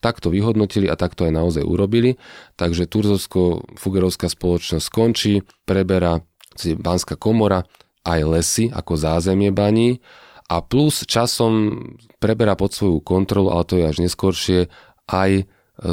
Takto 0.01 0.33
vyhodnotili 0.33 0.89
a 0.89 0.97
takto 0.97 1.29
aj 1.29 1.37
naozaj 1.37 1.61
urobili. 1.61 2.17
Takže 2.57 2.89
Turzovsko-Fugerovská 2.89 4.25
spoločnosť 4.25 4.85
skončí, 4.89 5.45
preberá 5.69 6.25
Banská 6.57 7.13
komora 7.13 7.69
aj 8.05 8.19
lesy 8.23 8.65
ako 8.69 8.93
zázemie 8.95 9.49
baní 9.49 9.99
a 10.45 10.61
plus 10.61 11.03
časom 11.09 11.81
preberá 12.21 12.53
pod 12.53 12.71
svoju 12.73 13.01
kontrolu, 13.01 13.49
ale 13.49 13.63
to 13.65 13.81
je 13.81 13.85
až 13.89 13.97
neskôršie, 14.05 14.59
aj 15.09 15.31
e, 15.41 15.43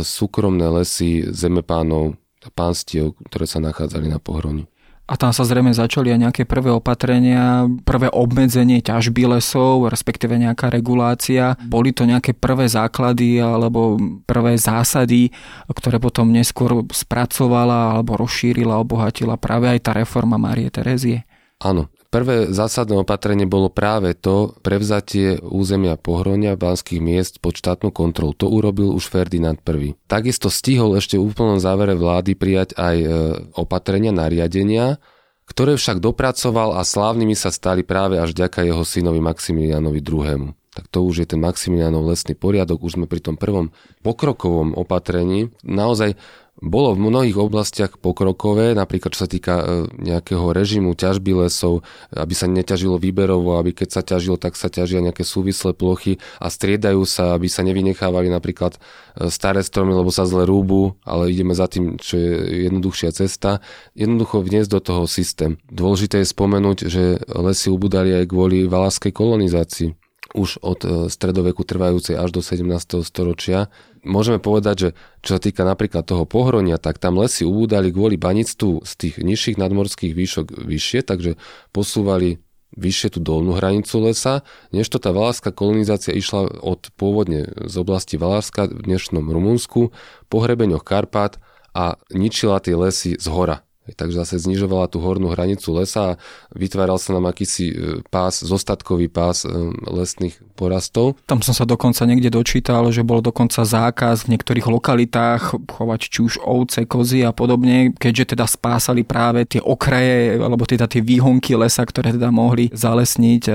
súkromné 0.04 0.68
lesy 0.68 1.24
zemepánov, 1.32 2.20
pánstiev, 2.52 3.16
ktoré 3.28 3.48
sa 3.48 3.64
nachádzali 3.64 4.12
na 4.12 4.20
pohroni. 4.20 4.68
A 5.12 5.18
tam 5.18 5.34
sa 5.34 5.44
zrejme 5.44 5.74
začali 5.74 6.14
aj 6.14 6.20
nejaké 6.30 6.42
prvé 6.48 6.72
opatrenia, 6.72 7.68
prvé 7.84 8.08
obmedzenie 8.08 8.80
ťažby 8.80 9.28
lesov, 9.28 9.90
respektíve 9.90 10.38
nejaká 10.40 10.72
regulácia. 10.72 11.58
Boli 11.68 11.92
to 11.92 12.08
nejaké 12.08 12.32
prvé 12.32 12.70
základy 12.70 13.36
alebo 13.36 14.00
prvé 14.24 14.56
zásady, 14.56 15.28
ktoré 15.68 16.00
potom 16.00 16.32
neskôr 16.32 16.86
spracovala 16.88 17.98
alebo 17.98 18.16
rozšírila, 18.24 18.80
obohatila 18.80 19.36
práve 19.36 19.68
aj 19.68 19.78
tá 19.84 19.92
reforma 19.92 20.40
Marie 20.40 20.72
Terezie. 20.72 21.28
Áno, 21.60 21.91
Prvé 22.12 22.52
zásadné 22.52 23.00
opatrenie 23.00 23.48
bolo 23.48 23.72
práve 23.72 24.12
to 24.12 24.52
prevzatie 24.60 25.40
územia 25.40 25.96
pohronia 25.96 26.60
banských 26.60 27.00
miest 27.00 27.40
pod 27.40 27.56
štátnu 27.56 27.88
kontrolu. 27.88 28.36
To 28.36 28.52
urobil 28.52 28.92
už 28.92 29.08
Ferdinand 29.08 29.56
I. 29.64 29.96
Takisto 30.12 30.52
stihol 30.52 31.00
ešte 31.00 31.16
v 31.16 31.32
úplnom 31.32 31.56
závere 31.56 31.96
vlády 31.96 32.36
prijať 32.36 32.76
aj 32.76 32.96
e, 33.00 33.08
opatrenia, 33.56 34.12
nariadenia, 34.12 35.00
ktoré 35.48 35.80
však 35.80 36.04
dopracoval 36.04 36.76
a 36.76 36.84
slávnymi 36.84 37.32
sa 37.32 37.48
stali 37.48 37.80
práve 37.80 38.20
až 38.20 38.36
ďaka 38.36 38.60
jeho 38.60 38.84
synovi 38.84 39.24
Maximilianovi 39.24 40.04
II. 40.04 40.52
Tak 40.72 40.92
to 40.92 41.08
už 41.08 41.24
je 41.24 41.26
ten 41.32 41.40
Maximilianov 41.40 42.12
lesný 42.12 42.36
poriadok, 42.36 42.84
už 42.84 43.00
sme 43.00 43.08
pri 43.08 43.24
tom 43.24 43.40
prvom 43.40 43.72
pokrokovom 44.04 44.76
opatrení. 44.76 45.48
Naozaj 45.64 46.20
bolo 46.62 46.94
v 46.94 47.10
mnohých 47.10 47.34
oblastiach 47.34 47.98
pokrokové, 47.98 48.78
napríklad 48.78 49.10
čo 49.10 49.26
sa 49.26 49.30
týka 49.30 49.54
e, 49.58 49.64
nejakého 49.98 50.54
režimu 50.54 50.94
ťažby 50.94 51.34
lesov, 51.34 51.82
aby 52.14 52.32
sa 52.38 52.46
neťažilo 52.46 53.02
výberovo, 53.02 53.58
aby 53.58 53.74
keď 53.74 53.88
sa 53.90 54.02
ťažilo, 54.06 54.38
tak 54.38 54.54
sa 54.54 54.70
ťažia 54.70 55.02
nejaké 55.02 55.26
súvislé 55.26 55.74
plochy 55.74 56.22
a 56.38 56.46
striedajú 56.46 57.02
sa, 57.02 57.34
aby 57.34 57.50
sa 57.50 57.66
nevynechávali 57.66 58.30
napríklad 58.30 58.78
e, 58.78 59.26
staré 59.26 59.66
stromy, 59.66 59.90
lebo 59.90 60.14
sa 60.14 60.22
zle 60.22 60.46
rúbu, 60.46 60.94
ale 61.02 61.34
ideme 61.34 61.52
za 61.52 61.66
tým, 61.66 61.98
čo 61.98 62.14
je 62.14 62.70
jednoduchšia 62.70 63.10
cesta. 63.10 63.58
Jednoducho 63.98 64.38
vniesť 64.46 64.70
do 64.70 64.80
toho 64.80 65.04
systém. 65.10 65.58
Dôležité 65.66 66.22
je 66.22 66.30
spomenúť, 66.30 66.78
že 66.86 67.18
lesy 67.26 67.74
ubudali 67.74 68.14
aj 68.14 68.30
kvôli 68.30 68.70
valaskej 68.70 69.10
kolonizácii 69.10 69.98
už 70.32 70.64
od 70.64 70.80
e, 70.84 70.88
stredoveku 71.12 71.62
trvajúcej 71.62 72.16
až 72.16 72.32
do 72.32 72.40
17. 72.40 73.04
storočia. 73.04 73.68
Môžeme 74.02 74.42
povedať, 74.42 74.76
že 74.78 74.88
čo 75.22 75.38
sa 75.38 75.40
týka 75.40 75.62
napríklad 75.62 76.02
toho 76.02 76.26
pohronia, 76.26 76.74
tak 76.74 76.98
tam 76.98 77.22
lesy 77.22 77.46
ubúdali 77.46 77.94
kvôli 77.94 78.18
banictvu 78.18 78.82
z 78.82 78.92
tých 78.98 79.14
nižších 79.22 79.62
nadmorských 79.62 80.10
výšok 80.10 80.46
vyššie, 80.58 81.06
takže 81.06 81.38
posúvali 81.70 82.42
vyššie 82.74 83.14
tú 83.14 83.20
dolnú 83.22 83.54
hranicu 83.54 84.02
lesa, 84.02 84.42
než 84.74 84.88
to 84.88 84.98
tá 84.98 85.14
valárska 85.14 85.54
kolonizácia 85.54 86.10
išla 86.16 86.50
od 86.64 86.90
pôvodne 86.96 87.46
z 87.68 87.74
oblasti 87.78 88.16
Valárska 88.16 88.66
v 88.66 88.90
dnešnom 88.90 89.28
Rumunsku 89.28 89.92
po 90.26 90.36
hrebeňoch 90.40 90.82
Karpát 90.82 91.36
a 91.76 92.00
ničila 92.10 92.58
tie 92.58 92.74
lesy 92.74 93.14
z 93.20 93.26
hora. 93.28 93.62
Takže 93.82 94.22
zase 94.22 94.38
znižovala 94.38 94.86
tú 94.86 95.02
hornú 95.02 95.34
hranicu 95.34 95.74
lesa 95.74 96.14
a 96.14 96.18
vytváral 96.54 97.02
sa 97.02 97.18
nám 97.18 97.26
akýsi 97.26 97.66
e, 97.70 97.74
pás, 98.14 98.38
zostatkový 98.38 99.10
pás 99.10 99.42
e, 99.42 99.50
lesných 99.90 100.38
porastov. 100.62 101.18
Tam 101.26 101.42
som 101.42 101.50
sa 101.50 101.66
dokonca 101.66 102.06
niekde 102.06 102.30
dočítal, 102.30 102.86
že 102.94 103.02
bol 103.02 103.18
dokonca 103.18 103.66
zákaz 103.66 104.30
v 104.30 104.38
niektorých 104.38 104.70
lokalitách 104.70 105.58
chovať 105.66 106.00
či 106.06 106.18
už 106.22 106.34
ovce, 106.46 106.86
kozy 106.86 107.26
a 107.26 107.34
podobne, 107.34 107.90
keďže 107.98 108.38
teda 108.38 108.46
spásali 108.46 109.02
práve 109.02 109.42
tie 109.42 109.58
okraje 109.58 110.38
alebo 110.38 110.62
teda 110.62 110.86
tie 110.86 111.02
výhonky 111.02 111.58
lesa, 111.58 111.82
ktoré 111.82 112.14
teda 112.14 112.30
mohli 112.30 112.70
zalesniť 112.70 113.42
e, 113.50 113.52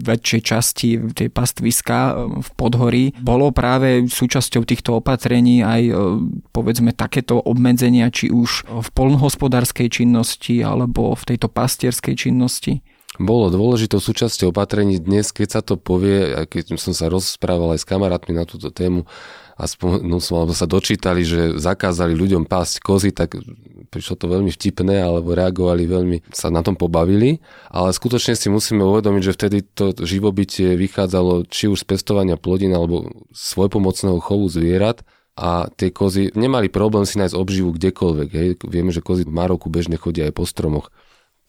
väčšej 0.00 0.40
časti 0.40 0.88
tej 1.12 1.28
pastviska 1.28 1.98
v 2.40 2.48
podhorí. 2.56 3.04
Bolo 3.20 3.52
práve 3.52 4.08
súčasťou 4.08 4.64
týchto 4.64 5.04
opatrení 5.04 5.60
aj 5.60 5.82
povedzme 6.56 6.96
takéto 6.96 7.36
obmedzenia, 7.36 8.08
či 8.08 8.32
už 8.32 8.64
v 8.66 8.88
polnohospodárstve 8.96 9.50
hospodárskej 9.50 9.88
činnosti 9.90 10.62
alebo 10.62 11.12
v 11.18 11.22
tejto 11.34 11.50
pastierskej 11.50 12.14
činnosti? 12.14 12.80
Bolo 13.20 13.52
dôležitou 13.52 14.00
súčasťou 14.00 14.48
opatrení 14.48 14.96
dnes, 14.96 15.28
keď 15.28 15.48
sa 15.52 15.60
to 15.60 15.76
povie, 15.76 16.48
keď 16.48 16.80
som 16.80 16.96
sa 16.96 17.12
rozprával 17.12 17.76
aj 17.76 17.84
s 17.84 17.88
kamarátmi 17.88 18.32
na 18.32 18.48
túto 18.48 18.72
tému, 18.72 19.04
aspoň 19.60 20.00
no, 20.08 20.24
alebo 20.24 20.56
sa 20.56 20.64
dočítali, 20.64 21.20
že 21.20 21.60
zakázali 21.60 22.16
ľuďom 22.16 22.48
pásť 22.48 22.80
kozy, 22.80 23.12
tak 23.12 23.36
prišlo 23.92 24.16
to 24.16 24.24
veľmi 24.24 24.48
vtipné, 24.48 25.04
alebo 25.04 25.36
reagovali 25.36 25.84
veľmi, 25.84 26.16
sa 26.32 26.48
na 26.48 26.64
tom 26.64 26.80
pobavili, 26.80 27.44
ale 27.68 27.92
skutočne 27.92 28.32
si 28.32 28.48
musíme 28.48 28.80
uvedomiť, 28.88 29.22
že 29.28 29.36
vtedy 29.36 29.58
to 29.68 29.92
živobytie 30.00 30.80
vychádzalo 30.80 31.44
či 31.44 31.68
už 31.68 31.84
z 31.84 31.92
pestovania 31.92 32.40
plodín 32.40 32.72
alebo 32.72 33.04
svojpomocného 33.36 34.16
chovu 34.24 34.48
zvierat 34.48 35.04
a 35.36 35.68
tie 35.76 35.92
kozy 35.92 36.32
nemali 36.32 36.72
problém 36.72 37.04
si 37.04 37.20
nájsť 37.20 37.36
obživu 37.36 37.76
kdekoľvek. 37.76 38.28
Hej. 38.32 38.48
Vieme, 38.64 38.96
že 38.96 39.04
kozy 39.04 39.28
v 39.28 39.36
Maroku 39.36 39.68
bežne 39.68 40.00
chodia 40.00 40.24
aj 40.24 40.40
po 40.40 40.48
stromoch. 40.48 40.88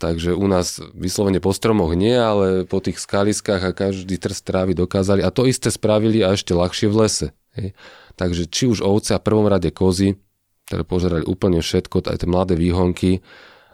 Takže 0.02 0.34
u 0.34 0.50
nás 0.50 0.82
vyslovene 0.98 1.38
po 1.38 1.54
stromoch 1.54 1.94
nie, 1.94 2.18
ale 2.18 2.66
po 2.66 2.82
tých 2.82 2.98
skaliskách 2.98 3.62
a 3.62 3.78
každý 3.78 4.18
trst 4.18 4.42
trávy 4.42 4.74
dokázali. 4.74 5.22
A 5.22 5.30
to 5.30 5.46
isté 5.46 5.70
spravili 5.70 6.26
a 6.26 6.34
ešte 6.34 6.58
ľahšie 6.58 6.90
v 6.90 6.96
lese. 7.06 7.28
Hej. 7.54 7.78
Takže 8.18 8.50
či 8.50 8.66
už 8.66 8.82
ovce 8.82 9.14
a 9.14 9.22
prvom 9.22 9.46
rade 9.46 9.70
kozy, 9.70 10.18
ktoré 10.66 10.82
požerali 10.82 11.22
úplne 11.30 11.62
všetko, 11.62 12.02
aj 12.02 12.26
tie 12.26 12.30
mladé 12.30 12.58
výhonky 12.58 13.22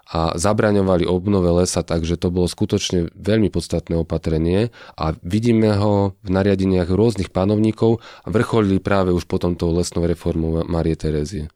a 0.08 0.36
zabraňovali 0.36 1.08
obnove 1.08 1.52
lesa, 1.52 1.84
takže 1.84 2.20
to 2.20 2.32
bolo 2.32 2.48
skutočne 2.48 3.12
veľmi 3.16 3.52
podstatné 3.52 3.96
opatrenie 4.00 4.72
a 4.96 5.16
vidíme 5.20 5.76
ho 5.76 6.16
v 6.24 6.30
nariadeniach 6.32 6.88
rôznych 6.88 7.32
panovníkov 7.32 8.00
a 8.24 8.28
vrcholili 8.32 8.80
práve 8.80 9.12
už 9.12 9.28
potom 9.28 9.56
tou 9.60 9.72
lesnou 9.76 10.08
reformou 10.08 10.64
Marie 10.64 10.96
Terezie. 10.96 11.52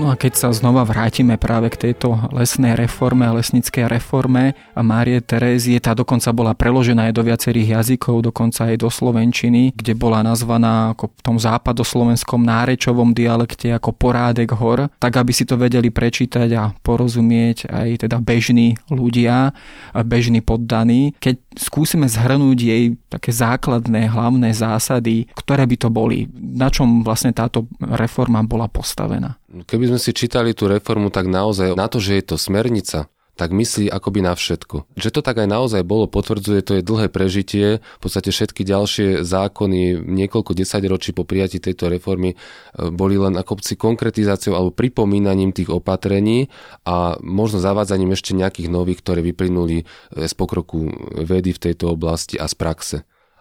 No 0.00 0.08
a 0.08 0.16
keď 0.16 0.32
sa 0.32 0.48
znova 0.48 0.88
vrátime 0.88 1.36
práve 1.36 1.68
k 1.68 1.92
tejto 1.92 2.32
lesnej 2.32 2.72
reforme 2.72 3.28
lesnickej 3.36 3.84
reforme 3.84 4.56
a 4.72 4.80
Márie 4.80 5.20
Terézie, 5.20 5.76
tá 5.76 5.92
dokonca 5.92 6.32
bola 6.32 6.56
preložená 6.56 7.12
aj 7.12 7.20
do 7.20 7.22
viacerých 7.28 7.76
jazykov, 7.76 8.32
dokonca 8.32 8.72
aj 8.72 8.80
do 8.80 8.88
slovenčiny, 8.88 9.76
kde 9.76 9.92
bola 9.92 10.24
nazvaná 10.24 10.96
ako 10.96 11.12
v 11.12 11.20
tom 11.20 11.36
západoslovenskom 11.36 12.40
nárečovom 12.40 13.12
dialekte 13.12 13.76
ako 13.76 13.92
porádek 13.92 14.56
hor, 14.56 14.88
tak 14.96 15.20
aby 15.20 15.36
si 15.36 15.44
to 15.44 15.60
vedeli 15.60 15.92
prečítať 15.92 16.48
a 16.56 16.72
porozumieť 16.80 17.68
aj 17.68 18.08
teda 18.08 18.24
bežní 18.24 18.80
ľudia, 18.88 19.52
bežní 19.92 20.40
poddaní. 20.40 21.12
Keď 21.20 21.60
skúsime 21.60 22.08
zhrnúť 22.08 22.56
jej 22.56 22.96
také 23.12 23.36
základné 23.36 24.08
hlavné 24.08 24.56
zásady, 24.56 25.28
ktoré 25.36 25.68
by 25.68 25.76
to 25.76 25.92
boli, 25.92 26.24
na 26.40 26.72
čom 26.72 27.04
vlastne 27.04 27.36
táto 27.36 27.68
reforma 27.84 28.40
bola 28.40 28.64
postavená. 28.64 29.36
Keby 29.50 29.90
sme 29.90 29.98
si 29.98 30.14
čítali 30.14 30.54
tú 30.54 30.70
reformu, 30.70 31.10
tak 31.10 31.26
naozaj 31.26 31.74
na 31.74 31.90
to, 31.90 31.98
že 31.98 32.22
je 32.22 32.24
to 32.24 32.36
smernica, 32.38 33.10
tak 33.40 33.56
myslí 33.56 33.88
akoby 33.88 34.20
na 34.20 34.36
všetko. 34.36 35.00
Že 35.00 35.10
to 35.16 35.20
tak 35.24 35.40
aj 35.40 35.48
naozaj 35.48 35.80
bolo, 35.80 36.04
potvrdzuje 36.04 36.60
to 36.60 36.72
je 36.76 36.82
dlhé 36.84 37.08
prežitie, 37.08 37.80
v 37.80 38.00
podstate 38.04 38.28
všetky 38.36 38.68
ďalšie 38.68 39.24
zákony 39.24 39.96
niekoľko 39.96 40.52
desaťročí 40.52 41.16
po 41.16 41.24
prijatí 41.24 41.56
tejto 41.56 41.88
reformy 41.88 42.36
e, 42.36 42.36
boli 42.92 43.16
len 43.16 43.40
ako 43.40 43.64
si 43.64 43.80
konkretizáciou 43.80 44.52
alebo 44.52 44.76
pripomínaním 44.76 45.56
tých 45.56 45.72
opatrení 45.72 46.52
a 46.84 47.16
možno 47.24 47.64
zavádzaním 47.64 48.12
ešte 48.12 48.36
nejakých 48.36 48.68
nových, 48.68 49.00
ktoré 49.00 49.24
vyplynuli 49.24 49.82
e, 49.82 49.84
z 50.28 50.32
pokroku 50.36 50.92
vedy 51.24 51.56
v 51.56 51.62
tejto 51.72 51.96
oblasti 51.96 52.36
a 52.36 52.44
z 52.44 52.54
praxe. 52.60 52.96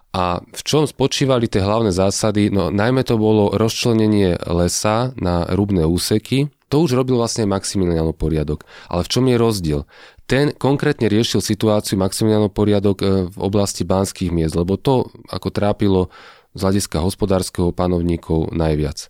A 0.10 0.42
v 0.42 0.62
čom 0.66 0.90
spočívali 0.90 1.46
tie 1.46 1.62
hlavné 1.62 1.94
zásady? 1.94 2.50
No 2.50 2.74
najmä 2.74 3.06
to 3.06 3.22
bolo 3.22 3.54
rozčlenenie 3.54 4.42
lesa 4.50 5.14
na 5.22 5.46
rubné 5.54 5.86
úseky. 5.86 6.50
To 6.70 6.86
už 6.86 6.98
robil 6.98 7.18
vlastne 7.18 7.50
Maximiliano 7.50 8.14
poriadok. 8.14 8.66
Ale 8.90 9.06
v 9.06 9.12
čom 9.12 9.26
je 9.30 9.38
rozdiel? 9.38 9.82
Ten 10.30 10.54
konkrétne 10.54 11.10
riešil 11.10 11.42
situáciu 11.42 11.98
Maximiliano 11.98 12.50
poriadok 12.50 12.98
e, 13.02 13.06
v 13.30 13.38
oblasti 13.42 13.82
banských 13.82 14.30
miest, 14.30 14.54
lebo 14.54 14.78
to 14.78 15.10
ako 15.30 15.50
trápilo 15.50 16.14
z 16.54 16.62
hľadiska 16.62 17.02
hospodárskeho 17.02 17.74
panovníkov 17.74 18.54
najviac. 18.54 19.10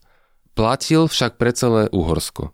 Platil 0.55 1.07
však 1.07 1.39
pre 1.39 1.51
celé 1.55 1.87
Uhorsko. 1.91 2.51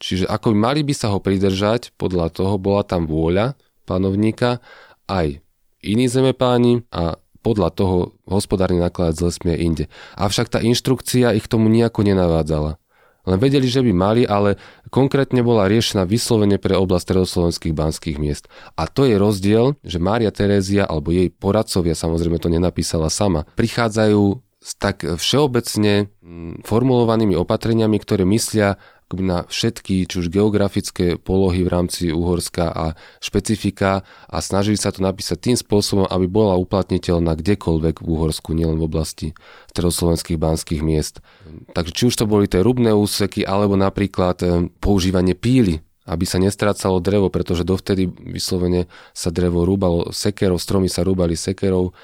Čiže 0.00 0.28
ako 0.28 0.52
mali 0.52 0.84
by 0.84 0.92
sa 0.92 1.12
ho 1.12 1.20
pridržať, 1.20 1.96
podľa 1.96 2.28
toho 2.32 2.60
bola 2.60 2.84
tam 2.84 3.08
vôľa 3.08 3.56
panovníka 3.88 4.60
aj 5.08 5.40
iní 5.80 6.08
zemepáni 6.08 6.84
a 6.92 7.16
podľa 7.46 7.70
toho 7.70 7.96
hospodárne 8.26 8.82
nakladať 8.82 9.14
s 9.14 9.22
lesmi 9.22 9.54
inde. 9.54 9.86
Avšak 10.18 10.50
tá 10.50 10.58
inštrukcia 10.58 11.38
ich 11.38 11.46
tomu 11.46 11.70
nejako 11.70 12.02
nenavádzala. 12.02 12.82
Len 13.26 13.38
vedeli, 13.42 13.66
že 13.66 13.82
by 13.82 13.90
mali, 13.90 14.22
ale 14.22 14.54
konkrétne 14.90 15.42
bola 15.42 15.66
riešená 15.66 16.06
vyslovene 16.06 16.62
pre 16.62 16.78
oblasť 16.78 17.10
stredoslovenských 17.10 17.74
banských 17.74 18.18
miest. 18.22 18.46
A 18.78 18.86
to 18.86 19.02
je 19.02 19.18
rozdiel, 19.18 19.74
že 19.82 19.98
Mária 19.98 20.30
Terézia 20.30 20.86
alebo 20.86 21.10
jej 21.10 21.30
poradcovia, 21.34 21.98
samozrejme 21.98 22.38
to 22.38 22.50
nenapísala 22.50 23.10
sama, 23.10 23.42
prichádzajú 23.58 24.46
s 24.62 24.70
tak 24.78 25.06
všeobecne 25.06 26.10
mm, 26.22 26.66
formulovanými 26.66 27.38
opatreniami, 27.38 27.98
ktoré 28.02 28.26
myslia 28.26 28.78
na 29.14 29.46
všetky, 29.46 30.10
či 30.10 30.14
už 30.18 30.34
geografické 30.34 31.14
polohy 31.14 31.62
v 31.62 31.70
rámci 31.70 32.10
Uhorska 32.10 32.74
a 32.74 32.84
špecifika 33.22 34.02
a 34.26 34.36
snažili 34.42 34.74
sa 34.74 34.90
to 34.90 34.98
napísať 34.98 35.38
tým 35.38 35.56
spôsobom, 35.56 36.10
aby 36.10 36.26
bola 36.26 36.58
uplatniteľná 36.58 37.38
kdekoľvek 37.38 38.02
v 38.02 38.06
Uhorsku, 38.06 38.50
nielen 38.50 38.82
v 38.82 38.86
oblasti 38.90 39.28
stredoslovenských 39.70 40.42
banských 40.42 40.82
miest. 40.82 41.22
Takže 41.70 41.92
či 41.94 42.02
už 42.10 42.14
to 42.18 42.26
boli 42.26 42.50
tie 42.50 42.66
rubné 42.66 42.90
úseky, 42.90 43.46
alebo 43.46 43.78
napríklad 43.78 44.36
eh, 44.42 44.66
používanie 44.82 45.38
píly, 45.38 45.86
aby 46.10 46.26
sa 46.26 46.42
nestrácalo 46.42 46.98
drevo, 46.98 47.30
pretože 47.30 47.62
dovtedy 47.62 48.10
vyslovene 48.10 48.90
sa 49.14 49.30
drevo 49.30 49.62
rúbalo 49.62 50.10
sekerov, 50.10 50.58
stromy 50.58 50.90
sa 50.90 51.06
rúbali 51.06 51.38
sekerov 51.38 51.94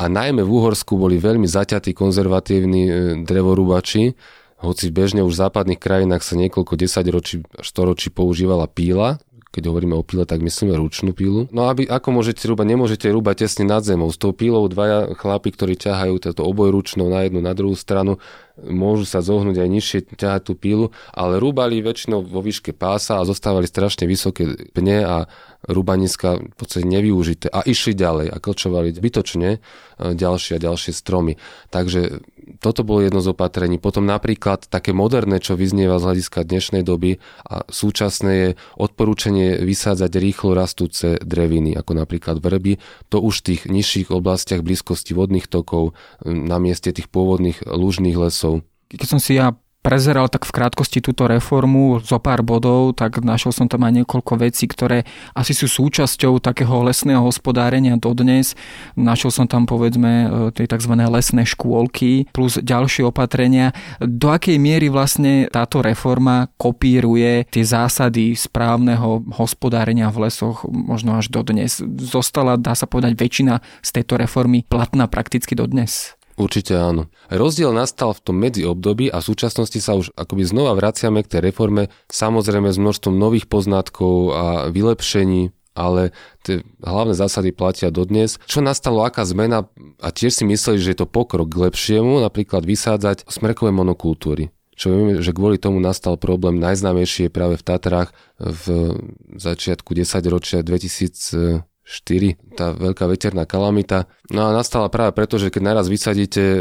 a 0.00 0.08
najmä 0.08 0.40
v 0.40 0.50
Uhorsku 0.50 0.96
boli 0.96 1.20
veľmi 1.20 1.44
zaťatí 1.44 1.94
konzervatívni 1.94 2.82
eh, 2.90 2.94
drevorúbači, 3.22 4.18
hoci 4.60 4.92
bežne 4.92 5.24
už 5.24 5.32
v 5.34 5.42
západných 5.48 5.80
krajinách 5.80 6.22
sa 6.22 6.36
niekoľko 6.36 6.76
desaťročí, 6.76 7.42
storočí 7.64 8.12
používala 8.12 8.68
píla, 8.68 9.18
keď 9.50 9.66
hovoríme 9.66 9.98
o 9.98 10.06
píle, 10.06 10.22
tak 10.22 10.46
myslíme 10.46 10.78
ručnú 10.78 11.10
pílu. 11.10 11.50
No 11.50 11.66
aby, 11.66 11.82
ako 11.82 12.14
môžete 12.14 12.46
rúbať, 12.46 12.66
nemôžete 12.70 13.06
rúbať 13.10 13.46
tesne 13.46 13.66
nad 13.66 13.82
zemou. 13.82 14.06
S 14.14 14.18
tou 14.18 14.30
pílou 14.30 14.70
dvaja 14.70 15.10
chlapi, 15.18 15.50
ktorí 15.50 15.74
ťahajú 15.74 16.22
toto 16.22 16.46
obojručnou 16.46 17.10
na 17.10 17.26
jednu, 17.26 17.42
na 17.42 17.50
druhú 17.50 17.74
stranu, 17.74 18.22
môžu 18.62 19.10
sa 19.10 19.18
zohnúť 19.18 19.58
aj 19.58 19.68
nižšie, 19.68 19.98
ťahať 20.14 20.42
tú 20.46 20.54
pílu, 20.54 20.94
ale 21.10 21.42
rúbali 21.42 21.82
väčšinou 21.82 22.22
vo 22.22 22.40
výške 22.46 22.70
pása 22.70 23.18
a 23.18 23.26
zostávali 23.26 23.66
strašne 23.66 24.06
vysoké 24.06 24.70
pne 24.70 25.02
a 25.02 25.16
rúbaniska 25.68 26.40
v 26.40 26.54
podstate 26.56 26.88
nevyužité 26.88 27.52
a 27.52 27.60
išli 27.64 27.92
ďalej 27.92 28.32
a 28.32 28.36
klčovali 28.40 28.96
zbytočne 28.96 29.48
e, 29.56 29.58
ďalšie 29.98 30.56
a 30.56 30.62
ďalšie 30.62 30.92
stromy. 30.96 31.36
Takže 31.68 32.24
toto 32.58 32.82
bolo 32.82 33.04
jedno 33.04 33.20
z 33.22 33.30
opatrení. 33.30 33.78
Potom 33.78 34.08
napríklad 34.08 34.66
také 34.66 34.90
moderné, 34.90 35.38
čo 35.38 35.54
vyznieva 35.54 36.00
z 36.02 36.06
hľadiska 36.10 36.42
dnešnej 36.42 36.82
doby 36.82 37.22
a 37.46 37.62
súčasné 37.68 38.32
je 38.32 38.48
odporúčanie 38.80 39.60
vysádzať 39.62 40.10
rýchlo 40.18 40.56
rastúce 40.56 41.20
dreviny, 41.22 41.76
ako 41.78 41.92
napríklad 41.94 42.42
vrby. 42.42 42.80
To 43.14 43.22
už 43.22 43.44
v 43.44 43.46
tých 43.54 43.62
nižších 43.70 44.08
oblastiach 44.10 44.64
blízkosti 44.66 45.14
vodných 45.14 45.46
tokov, 45.46 45.94
na 46.24 46.58
mieste 46.58 46.90
tých 46.90 47.06
pôvodných 47.12 47.62
lužných 47.68 48.16
lesov. 48.18 48.66
Keď 48.90 49.06
som 49.06 49.22
si 49.22 49.38
ja 49.38 49.54
prezeral 49.80 50.28
tak 50.28 50.44
v 50.44 50.52
krátkosti 50.52 51.00
túto 51.00 51.24
reformu 51.24 52.00
zo 52.04 52.20
pár 52.20 52.44
bodov, 52.44 52.96
tak 52.96 53.24
našiel 53.24 53.52
som 53.52 53.66
tam 53.66 53.88
aj 53.88 54.04
niekoľko 54.04 54.32
vecí, 54.36 54.68
ktoré 54.68 55.08
asi 55.32 55.56
sú 55.56 55.66
súčasťou 55.66 56.36
takého 56.38 56.84
lesného 56.84 57.24
hospodárenia 57.24 57.96
dodnes. 57.96 58.52
Našiel 58.94 59.32
som 59.32 59.46
tam 59.48 59.64
povedzme 59.64 60.12
e, 60.12 60.26
tej 60.52 60.68
tzv. 60.68 60.92
lesné 60.92 61.48
škôlky 61.48 62.28
plus 62.30 62.60
ďalšie 62.60 63.08
opatrenia. 63.08 63.72
Do 63.98 64.28
akej 64.30 64.60
miery 64.60 64.92
vlastne 64.92 65.48
táto 65.48 65.80
reforma 65.80 66.52
kopíruje 66.60 67.48
tie 67.48 67.64
zásady 67.64 68.36
správneho 68.36 69.24
hospodárenia 69.40 70.12
v 70.12 70.28
lesoch 70.28 70.68
možno 70.68 71.16
až 71.16 71.32
dodnes? 71.32 71.80
Zostala, 71.96 72.60
dá 72.60 72.76
sa 72.76 72.84
povedať, 72.84 73.16
väčšina 73.16 73.64
z 73.80 73.90
tejto 73.96 74.20
reformy 74.20 74.60
platná 74.68 75.08
prakticky 75.08 75.56
dodnes? 75.56 76.19
Určite 76.40 76.72
áno. 76.72 77.12
Rozdiel 77.28 77.68
nastal 77.76 78.16
v 78.16 78.24
tom 78.24 78.40
medziobdobí 78.40 79.12
a 79.12 79.20
v 79.20 79.28
súčasnosti 79.28 79.76
sa 79.76 79.92
už 79.92 80.16
akoby 80.16 80.48
znova 80.48 80.72
vraciame 80.72 81.20
k 81.20 81.36
tej 81.36 81.40
reforme, 81.52 81.92
samozrejme 82.08 82.72
s 82.72 82.80
množstvom 82.80 83.12
nových 83.12 83.44
poznatkov 83.44 84.32
a 84.32 84.44
vylepšení, 84.72 85.52
ale 85.76 86.16
tie 86.40 86.64
hlavné 86.80 87.12
zásady 87.12 87.52
platia 87.52 87.92
dodnes. 87.92 88.40
Čo 88.48 88.64
nastalo, 88.64 89.04
aká 89.04 89.28
zmena, 89.28 89.68
a 90.00 90.08
tiež 90.08 90.40
si 90.40 90.44
mysleli, 90.48 90.80
že 90.80 90.96
je 90.96 90.98
to 91.04 91.12
pokrok 91.12 91.52
k 91.52 91.68
lepšiemu, 91.68 92.24
napríklad 92.24 92.64
vysádzať 92.64 93.28
smrekové 93.28 93.68
monokultúry 93.76 94.48
čo 94.80 94.96
vieme, 94.96 95.20
že 95.20 95.36
kvôli 95.36 95.60
tomu 95.60 95.76
nastal 95.76 96.16
problém 96.16 96.56
najznámejšie 96.56 97.28
práve 97.28 97.60
v 97.60 97.66
Tatrách 97.68 98.16
v 98.40 98.96
začiatku 99.36 99.92
10 99.92 100.08
ročia 100.32 100.64
2000 100.64 101.68
4, 101.90 102.54
tá 102.54 102.70
veľká 102.70 103.10
veterná 103.10 103.42
kalamita. 103.50 104.06
No 104.30 104.46
a 104.46 104.54
nastala 104.54 104.86
práve 104.86 105.10
preto, 105.18 105.42
že 105.42 105.50
keď 105.50 105.74
naraz 105.74 105.90
vysadíte 105.90 106.42
e, 106.42 106.58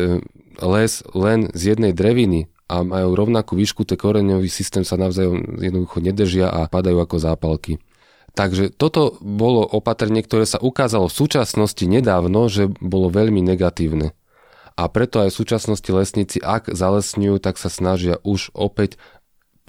les 0.66 1.06
len 1.14 1.54
z 1.54 1.78
jednej 1.78 1.94
dreviny 1.94 2.50
a 2.66 2.82
majú 2.82 3.14
rovnakú 3.14 3.54
výšku, 3.54 3.86
ten 3.86 4.02
koreňový 4.02 4.50
systém 4.50 4.82
sa 4.82 4.98
navzájom 4.98 5.62
jednoducho 5.62 6.02
nedržia 6.02 6.50
a 6.50 6.66
padajú 6.66 6.98
ako 6.98 7.18
zápalky. 7.22 7.78
Takže 8.34 8.74
toto 8.74 9.18
bolo 9.22 9.66
opatrenie, 9.66 10.26
ktoré 10.26 10.50
sa 10.50 10.62
ukázalo 10.62 11.10
v 11.10 11.18
súčasnosti 11.18 11.86
nedávno, 11.86 12.50
že 12.50 12.70
bolo 12.82 13.10
veľmi 13.14 13.42
negatívne. 13.42 14.18
A 14.80 14.88
preto 14.88 15.20
aj 15.20 15.36
v 15.36 15.40
súčasnosti 15.44 15.90
lesníci, 15.92 16.38
ak 16.40 16.72
zalesňujú, 16.72 17.44
tak 17.44 17.60
sa 17.60 17.68
snažia 17.68 18.16
už 18.24 18.56
opäť 18.56 18.96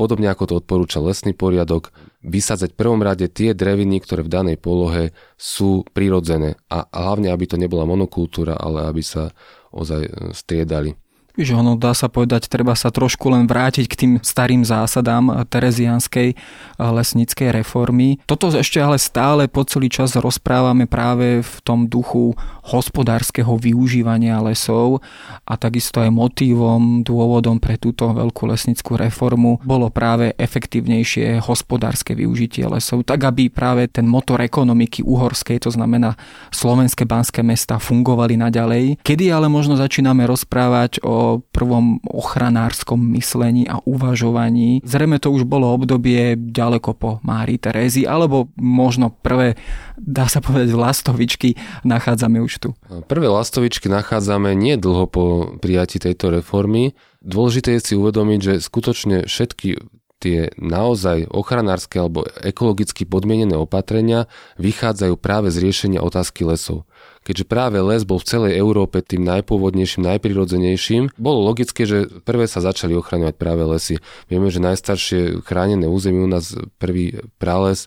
podobne 0.01 0.33
ako 0.33 0.45
to 0.49 0.55
odporúča 0.65 1.05
lesný 1.05 1.37
poriadok, 1.37 1.93
vysadzať 2.25 2.73
prvom 2.73 3.05
rade 3.05 3.29
tie 3.29 3.53
dreviny, 3.53 4.01
ktoré 4.01 4.25
v 4.25 4.33
danej 4.33 4.57
polohe 4.57 5.13
sú 5.37 5.85
prirodzené. 5.93 6.57
A 6.73 6.89
hlavne, 6.89 7.29
aby 7.29 7.45
to 7.45 7.61
nebola 7.61 7.85
monokultúra, 7.85 8.57
ale 8.57 8.89
aby 8.89 9.05
sa 9.05 9.37
ozaj 9.77 10.33
striedali 10.33 10.97
že 11.39 11.53
ono 11.55 11.79
dá 11.79 11.95
sa 11.95 12.11
povedať, 12.11 12.51
treba 12.51 12.75
sa 12.75 12.91
trošku 12.91 13.31
len 13.31 13.47
vrátiť 13.47 13.87
k 13.87 13.99
tým 13.99 14.13
starým 14.23 14.67
zásadám 14.67 15.47
terezianskej 15.47 16.35
lesníckej 16.81 17.49
reformy. 17.63 18.19
Toto 18.27 18.51
ešte 18.51 18.81
ale 18.83 18.97
stále 18.97 19.47
po 19.47 19.63
celý 19.63 19.93
čas 19.93 20.17
rozprávame 20.17 20.89
práve 20.91 21.45
v 21.45 21.55
tom 21.63 21.87
duchu 21.87 22.35
hospodárskeho 22.67 23.59
využívania 23.59 24.39
lesov 24.41 25.03
a 25.47 25.55
takisto 25.59 26.01
aj 26.01 26.11
motívom, 26.15 27.03
dôvodom 27.03 27.59
pre 27.59 27.77
túto 27.77 28.11
veľkú 28.11 28.47
lesnickú 28.51 28.95
reformu 28.95 29.59
bolo 29.67 29.91
práve 29.91 30.33
efektívnejšie 30.39 31.43
hospodárske 31.43 32.15
využitie 32.15 32.65
lesov, 32.67 33.03
tak 33.03 33.27
aby 33.27 33.51
práve 33.51 33.91
ten 33.91 34.07
motor 34.07 34.41
ekonomiky 34.41 35.03
uhorskej, 35.03 35.63
to 35.67 35.71
znamená 35.75 36.15
slovenské 36.55 37.05
banské 37.05 37.43
mesta, 37.43 37.83
fungovali 37.83 38.39
naďalej. 38.39 39.03
Kedy 39.03 39.35
ale 39.35 39.51
možno 39.51 39.75
začíname 39.75 40.25
rozprávať 40.25 41.03
o 41.03 41.30
prvom 41.39 42.03
ochranárskom 42.03 42.99
myslení 43.15 43.71
a 43.71 43.79
uvažovaní. 43.87 44.83
Zrejme 44.83 45.23
to 45.23 45.31
už 45.31 45.47
bolo 45.47 45.71
obdobie 45.71 46.35
ďaleko 46.35 46.91
po 46.99 47.11
Mári 47.23 47.63
Terézi, 47.63 48.03
alebo 48.03 48.51
možno 48.59 49.15
prvé, 49.15 49.55
dá 49.95 50.27
sa 50.27 50.43
povedať, 50.43 50.75
lastovičky 50.75 51.55
nachádzame 51.87 52.43
už 52.43 52.53
tu. 52.59 52.69
Prvé 53.07 53.31
lastovičky 53.31 53.87
nachádzame 53.87 54.59
nie 54.59 54.75
dlho 54.75 55.07
po 55.07 55.25
prijati 55.63 56.03
tejto 56.03 56.35
reformy. 56.35 56.99
Dôležité 57.23 57.79
je 57.79 57.93
si 57.93 57.95
uvedomiť, 57.95 58.41
že 58.41 58.55
skutočne 58.65 59.29
všetky 59.31 59.79
tie 60.21 60.53
naozaj 60.61 61.33
ochranárske 61.33 61.97
alebo 61.97 62.29
ekologicky 62.45 63.09
podmienené 63.09 63.57
opatrenia 63.57 64.29
vychádzajú 64.61 65.17
práve 65.17 65.49
z 65.49 65.65
riešenia 65.65 66.05
otázky 66.05 66.45
lesov 66.45 66.85
keďže 67.31 67.47
práve 67.47 67.79
les 67.79 68.03
bol 68.03 68.19
v 68.19 68.27
celej 68.27 68.59
Európe 68.59 68.99
tým 69.07 69.23
najpôvodnejším, 69.23 70.03
najprirodzenejším, 70.03 71.15
bolo 71.15 71.47
logické, 71.47 71.87
že 71.87 72.11
prvé 72.27 72.51
sa 72.51 72.59
začali 72.59 72.99
ochraňovať 72.99 73.39
práve 73.39 73.63
lesy. 73.71 74.03
Vieme, 74.27 74.51
že 74.51 74.59
najstaršie 74.59 75.47
chránené 75.47 75.87
územie 75.87 76.27
u 76.27 76.27
nás, 76.27 76.59
prvý 76.83 77.23
prales, 77.39 77.87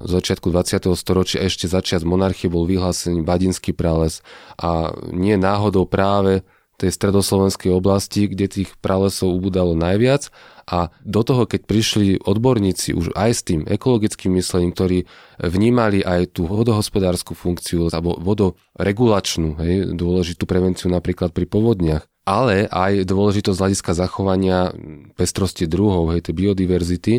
z 0.00 0.08
začiatku 0.08 0.48
20. 0.48 0.88
storočia 0.96 1.44
ešte 1.44 1.68
začiat 1.68 2.00
monarchie 2.00 2.48
bol 2.48 2.64
vyhlásený 2.64 3.24
Badinský 3.24 3.76
prales 3.76 4.24
a 4.56 4.96
nie 5.12 5.36
náhodou 5.36 5.84
práve 5.84 6.48
tej 6.78 6.94
stredoslovenskej 6.94 7.74
oblasti, 7.74 8.30
kde 8.30 8.46
tých 8.46 8.70
pralesov 8.78 9.34
ubudalo 9.34 9.74
najviac. 9.74 10.30
A 10.70 10.94
do 11.02 11.26
toho, 11.26 11.42
keď 11.48 11.66
prišli 11.66 12.22
odborníci 12.22 12.94
už 12.94 13.10
aj 13.18 13.30
s 13.34 13.40
tým 13.42 13.66
ekologickým 13.66 14.38
myslením, 14.38 14.70
ktorí 14.70 14.98
vnímali 15.42 16.06
aj 16.06 16.38
tú 16.38 16.46
vodohospodárskú 16.46 17.34
funkciu 17.34 17.90
alebo 17.90 18.14
vodoregulačnú, 18.22 19.58
hej, 19.58 19.74
dôležitú 19.98 20.46
prevenciu 20.46 20.86
napríklad 20.86 21.34
pri 21.34 21.50
povodniach, 21.50 22.06
ale 22.28 22.70
aj 22.70 23.08
dôležitosť 23.08 23.58
hľadiska 23.58 23.92
zachovania 23.96 24.70
pestrosti 25.18 25.66
druhov, 25.66 26.14
hej, 26.14 26.30
tej 26.30 26.34
biodiverzity, 26.36 27.14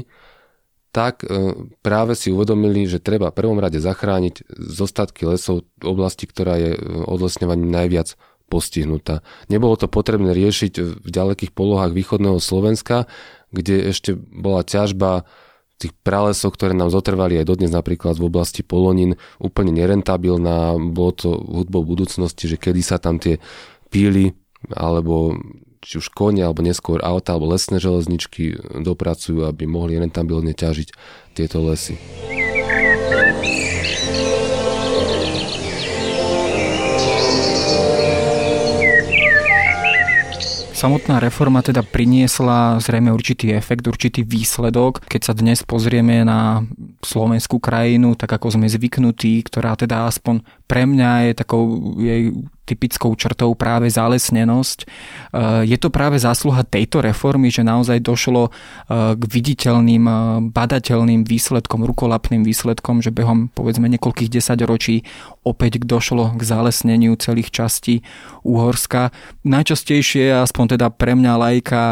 tak 0.89 1.21
e, 1.21 1.53
práve 1.85 2.17
si 2.17 2.33
uvedomili, 2.33 2.89
že 2.89 3.01
treba 3.01 3.29
v 3.29 3.37
prvom 3.37 3.61
rade 3.61 3.77
zachrániť 3.77 4.45
zostatky 4.57 5.25
lesov 5.29 5.65
oblasti, 5.81 6.25
ktorá 6.25 6.57
je 6.57 6.71
e, 6.73 6.79
odlesňovaním 7.05 7.69
najviac 7.69 8.17
postihnutá. 8.49 9.21
Nebolo 9.47 9.77
to 9.77 9.85
potrebné 9.85 10.33
riešiť 10.33 10.73
v 11.05 11.09
ďalekých 11.09 11.53
polohách 11.53 11.93
východného 11.93 12.41
Slovenska, 12.41 13.05
kde 13.53 13.93
ešte 13.93 14.17
bola 14.17 14.65
ťažba 14.65 15.29
tých 15.79 15.95
pralesov, 16.03 16.57
ktoré 16.57 16.75
nám 16.75 16.91
zotrvali 16.91 17.39
aj 17.39 17.45
dodnes 17.47 17.71
napríklad 17.71 18.19
v 18.19 18.27
oblasti 18.27 18.67
Polonín, 18.67 19.15
úplne 19.39 19.71
nerentabilná. 19.71 20.75
Bolo 20.75 21.11
to 21.15 21.29
hudbou 21.39 21.87
budúcnosti, 21.87 22.51
že 22.51 22.59
kedy 22.59 22.81
sa 22.83 22.99
tam 22.99 23.15
tie 23.15 23.39
píly 23.87 24.35
alebo 24.75 25.39
či 25.79 26.03
už 26.03 26.11
kone, 26.11 26.43
alebo 26.43 26.59
neskôr 26.59 26.99
auta, 26.99 27.31
alebo 27.31 27.55
lesné 27.55 27.79
železničky 27.79 28.59
dopracujú, 28.83 29.47
aby 29.47 29.63
mohli 29.63 29.95
rentabilne 29.95 30.51
ťažiť 30.51 30.91
tieto 31.31 31.63
lesy. 31.63 31.95
Samotná 40.79 41.19
reforma 41.19 41.59
teda 41.59 41.83
priniesla 41.83 42.79
zrejme 42.79 43.11
určitý 43.11 43.51
efekt, 43.51 43.83
určitý 43.83 44.23
výsledok. 44.23 45.03
Keď 45.11 45.21
sa 45.27 45.35
dnes 45.35 45.59
pozrieme 45.67 46.23
na 46.23 46.63
slovenskú 47.03 47.59
krajinu, 47.59 48.15
tak 48.15 48.39
ako 48.39 48.55
sme 48.55 48.71
zvyknutí, 48.71 49.43
ktorá 49.43 49.75
teda 49.75 50.07
aspoň 50.07 50.39
pre 50.71 50.87
mňa 50.87 51.27
je 51.27 51.31
takou 51.35 51.63
jej 51.99 52.31
typickou 52.69 53.17
črtou 53.17 53.57
práve 53.57 53.89
zalesnenosť. 53.89 54.79
E, 54.83 54.87
je 55.65 55.77
to 55.81 55.89
práve 55.89 56.21
zásluha 56.21 56.61
tejto 56.61 57.01
reformy, 57.01 57.49
že 57.49 57.65
naozaj 57.65 58.05
došlo 58.05 58.49
e, 58.49 58.51
k 59.17 59.23
viditeľným, 59.25 60.03
e, 60.05 60.13
badateľným 60.53 61.25
výsledkom, 61.25 61.81
rukolapným 61.89 62.45
výsledkom, 62.45 63.01
že 63.01 63.09
behom 63.09 63.49
povedzme 63.49 63.89
niekoľkých 63.89 64.29
desaťročí 64.29 65.01
opäť 65.41 65.81
došlo 65.81 66.37
k 66.37 66.41
zalesneniu 66.45 67.17
celých 67.17 67.49
častí 67.49 68.05
Úhorska. 68.45 69.09
Najčastejšie, 69.41 70.29
aspoň 70.45 70.77
teda 70.77 70.87
pre 70.93 71.17
mňa 71.17 71.33
lajka, 71.35 71.83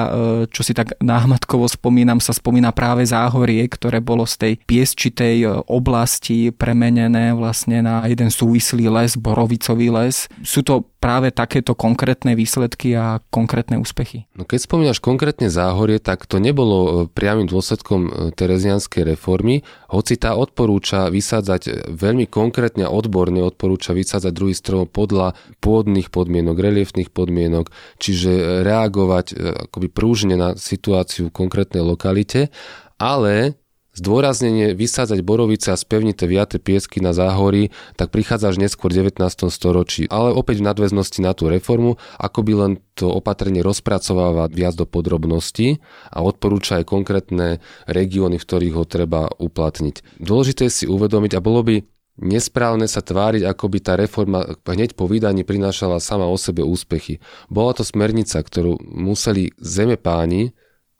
čo 0.53 0.61
si 0.61 0.77
tak 0.77 0.93
náhmatkovo 1.01 1.65
spomínam, 1.65 2.21
sa 2.21 2.35
spomína 2.35 2.69
práve 2.71 3.03
záhorie, 3.07 3.65
ktoré 3.65 3.97
bolo 4.03 4.29
z 4.29 4.35
tej 4.37 4.53
piesčitej 4.63 5.65
oblasti 5.65 6.53
premenené 6.53 7.33
vlastne 7.33 7.81
na 7.81 8.05
jeden 8.05 8.29
súvislý 8.29 8.91
les, 8.91 9.17
borovicový 9.17 9.89
les. 9.89 10.29
Sú 10.45 10.61
to 10.67 10.83
práve 10.99 11.31
takéto 11.31 11.71
konkrétne 11.71 12.35
výsledky 12.35 12.91
a 12.91 13.23
konkrétne 13.31 13.79
úspechy? 13.79 14.27
No 14.35 14.43
keď 14.43 14.67
spomínaš 14.67 14.99
konkrétne 14.99 15.47
záhorie, 15.47 16.03
tak 16.03 16.27
to 16.27 16.43
nebolo 16.43 16.77
e, 16.83 16.91
priamým 17.07 17.47
dôsledkom 17.47 18.01
e, 18.03 18.11
terezianskej 18.35 19.15
reformy, 19.15 19.63
hoci 19.87 20.19
tá 20.19 20.35
odporúča 20.35 21.07
vysádzať 21.07 21.61
e, 21.63 21.71
veľmi 21.95 22.27
konkrétne 22.27 22.83
a 22.83 22.91
odborne 22.91 23.39
odporúča 23.39 23.95
vysádzať 23.95 24.31
druhý 24.35 24.51
strom 24.51 24.83
podľa 24.91 25.39
pôdnych 25.63 26.11
podmienok, 26.11 26.59
reliefných 26.59 27.15
podmienok, 27.15 27.71
čiže 28.03 28.67
reagovať 28.67 29.39
akoby 29.71 29.87
prúžne 29.87 30.35
na 30.35 30.59
situáciu 30.59 31.31
v 31.31 31.35
konkrétnej 31.47 31.79
lokalite, 31.79 32.51
ale 32.99 33.55
Zdôraznenie 33.97 34.77
vysádzať 34.77 35.25
borovice 35.25 35.73
a 35.73 35.77
spevnité 35.79 36.29
viaté 36.29 36.61
piesky 36.61 37.01
na 37.01 37.17
záhorí 37.17 37.73
tak 37.97 38.13
prichádza 38.13 38.53
až 38.53 38.61
neskôr 38.61 38.93
v 38.93 39.09
19. 39.09 39.49
storočí, 39.49 40.05
ale 40.13 40.37
opäť 40.37 40.61
v 40.61 40.69
nadväznosti 40.69 41.25
na 41.25 41.33
tú 41.33 41.49
reformu, 41.49 41.97
ako 42.21 42.39
by 42.45 42.53
len 42.53 42.71
to 42.93 43.09
opatrenie 43.09 43.65
rozpracováva 43.65 44.53
viac 44.53 44.77
do 44.77 44.85
podrobností 44.85 45.81
a 46.13 46.21
odporúča 46.21 46.77
aj 46.77 46.85
konkrétne 46.85 47.57
regióny, 47.89 48.37
v 48.37 48.45
ktorých 48.45 48.77
ho 48.77 48.85
treba 48.85 49.33
uplatniť. 49.33 50.21
Dôležité 50.21 50.69
je 50.69 50.77
si 50.77 50.85
uvedomiť 50.85 51.33
a 51.33 51.41
bolo 51.41 51.65
by 51.65 51.81
nesprávne 52.21 52.85
sa 52.85 53.01
tváriť, 53.01 53.49
ako 53.49 53.65
by 53.65 53.79
tá 53.81 53.97
reforma 53.97 54.45
hneď 54.61 54.93
po 54.93 55.09
vydaní 55.09 55.41
prinášala 55.41 55.97
sama 55.97 56.29
o 56.29 56.37
sebe 56.37 56.61
úspechy. 56.61 57.17
Bola 57.49 57.73
to 57.73 57.81
smernica, 57.81 58.45
ktorú 58.45 58.77
museli 58.77 59.57
zemepáni 59.57 60.53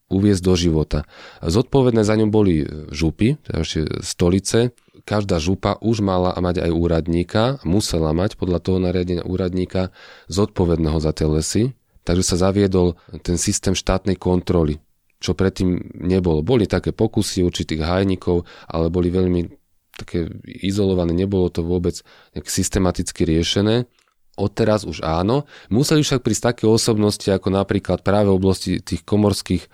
uviezť 0.07 0.41
do 0.43 0.53
života. 0.55 0.99
Zodpovedné 1.43 2.07
za 2.07 2.15
ňu 2.15 2.31
boli 2.31 2.63
župy, 2.91 3.35
teda 3.43 3.63
stolice. 3.99 4.71
Každá 5.07 5.39
župa 5.39 5.79
už 5.79 6.03
mala 6.03 6.35
mať 6.35 6.67
aj 6.67 6.71
úradníka, 6.71 7.43
musela 7.63 8.11
mať 8.11 8.35
podľa 8.35 8.59
toho 8.59 8.77
nariadenia 8.83 9.23
úradníka 9.23 9.95
zodpovedného 10.27 10.99
za 10.99 11.15
tie 11.15 11.27
lesy, 11.27 11.63
takže 12.03 12.23
sa 12.23 12.51
zaviedol 12.51 12.99
ten 13.23 13.39
systém 13.39 13.71
štátnej 13.71 14.19
kontroly, 14.19 14.83
čo 15.23 15.31
predtým 15.31 15.95
nebolo. 15.95 16.43
Boli 16.43 16.67
také 16.67 16.91
pokusy 16.91 17.43
určitých 17.43 17.87
hajníkov, 17.87 18.43
ale 18.67 18.91
boli 18.91 19.07
veľmi 19.07 19.47
také 19.95 20.27
izolované, 20.43 21.15
nebolo 21.15 21.47
to 21.49 21.63
vôbec 21.63 22.03
systematicky 22.43 23.23
riešené. 23.23 23.87
Odteraz 24.37 24.85
už 24.85 25.01
áno. 25.01 25.49
Museli 25.73 26.05
však 26.05 26.21
prísť 26.21 26.53
také 26.53 26.69
osobnosti, 26.69 27.25
ako 27.25 27.49
napríklad 27.49 28.05
práve 28.05 28.29
v 28.29 28.37
oblasti 28.37 28.71
tých 28.77 29.01
komorských 29.01 29.65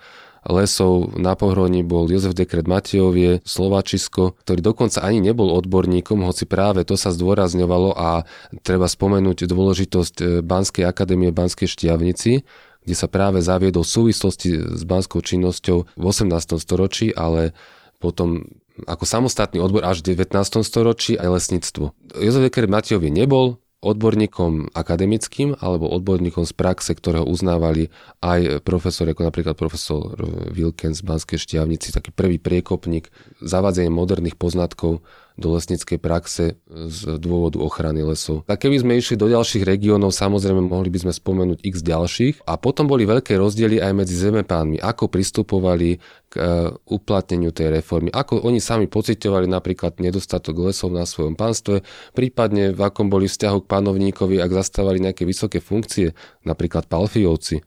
lesov 0.48 1.16
na 1.16 1.32
pohroni 1.32 1.80
bol 1.80 2.08
Jozef 2.08 2.36
Dekret 2.36 2.68
Matejovie, 2.68 3.40
Slovačisko, 3.44 4.36
ktorý 4.44 4.60
dokonca 4.60 5.00
ani 5.00 5.24
nebol 5.24 5.48
odborníkom, 5.56 6.20
hoci 6.24 6.44
práve 6.44 6.84
to 6.84 7.00
sa 7.00 7.12
zdôrazňovalo 7.12 7.96
a 7.96 8.28
treba 8.60 8.84
spomenúť 8.84 9.48
dôležitosť 9.48 10.14
e, 10.20 10.24
Banskej 10.44 10.84
akadémie 10.84 11.32
Banskej 11.32 11.68
Štiavnici, 11.68 12.44
kde 12.84 12.94
sa 12.94 13.08
práve 13.08 13.40
zaviedol 13.40 13.82
v 13.82 13.94
súvislosti 13.96 14.50
s 14.76 14.82
banskou 14.84 15.24
činnosťou 15.24 15.78
v 15.96 16.04
18. 16.04 16.60
storočí, 16.60 17.16
ale 17.16 17.56
potom 17.96 18.44
ako 18.84 19.06
samostatný 19.06 19.62
odbor 19.62 19.86
až 19.86 20.02
v 20.02 20.18
19. 20.18 20.34
storočí 20.66 21.14
aj 21.14 21.40
lesníctvo. 21.40 21.94
Jozef 22.18 22.42
Eker 22.50 22.66
Matejov 22.66 23.06
nebol 23.06 23.63
odborníkom 23.84 24.72
akademickým 24.72 25.60
alebo 25.60 25.92
odborníkom 25.92 26.48
z 26.48 26.56
praxe, 26.56 26.96
ktorého 26.96 27.28
uznávali 27.28 27.92
aj 28.24 28.64
profesor, 28.64 29.04
ako 29.04 29.28
napríklad 29.28 29.54
profesor 29.54 30.16
Wilkens 30.50 31.04
z 31.04 31.06
Banskej 31.06 31.38
šťavnici, 31.38 31.92
taký 31.92 32.10
prvý 32.10 32.40
priekopník 32.40 33.12
zavádzanie 33.44 33.92
moderných 33.92 34.40
poznatkov 34.40 35.04
do 35.34 35.50
lesníckej 35.50 35.98
praxe 35.98 36.62
z 36.70 36.98
dôvodu 37.18 37.58
ochrany 37.58 38.06
lesov. 38.06 38.46
Tak 38.46 38.66
keby 38.66 38.86
sme 38.86 38.92
išli 38.94 39.18
do 39.18 39.26
ďalších 39.26 39.66
regiónov, 39.66 40.14
samozrejme 40.14 40.62
mohli 40.62 40.94
by 40.94 41.06
sme 41.06 41.12
spomenúť 41.12 41.58
x 41.66 41.82
ďalších. 41.82 42.46
A 42.46 42.54
potom 42.54 42.86
boli 42.86 43.02
veľké 43.02 43.34
rozdiely 43.34 43.82
aj 43.82 43.92
medzi 43.98 44.14
zemepánmi, 44.14 44.78
ako 44.78 45.10
pristupovali 45.10 45.98
k 46.34 46.42
e, 46.42 46.44
uplatneniu 46.90 47.54
tej 47.54 47.78
reformy, 47.78 48.10
ako 48.10 48.42
oni 48.42 48.58
sami 48.58 48.90
pocitovali 48.90 49.46
napríklad 49.46 50.02
nedostatok 50.02 50.66
lesov 50.66 50.90
na 50.90 51.06
svojom 51.06 51.38
pánstve, 51.38 51.86
prípadne 52.10 52.74
v 52.74 52.80
akom 52.82 53.06
boli 53.06 53.30
vzťahu 53.30 53.62
k 53.62 53.70
panovníkovi, 53.70 54.42
ak 54.42 54.50
zastávali 54.50 54.98
nejaké 54.98 55.22
vysoké 55.22 55.62
funkcie, 55.62 56.10
napríklad 56.42 56.90
palfiovci 56.90 57.62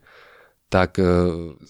tak 0.67 0.99
e, 0.99 1.07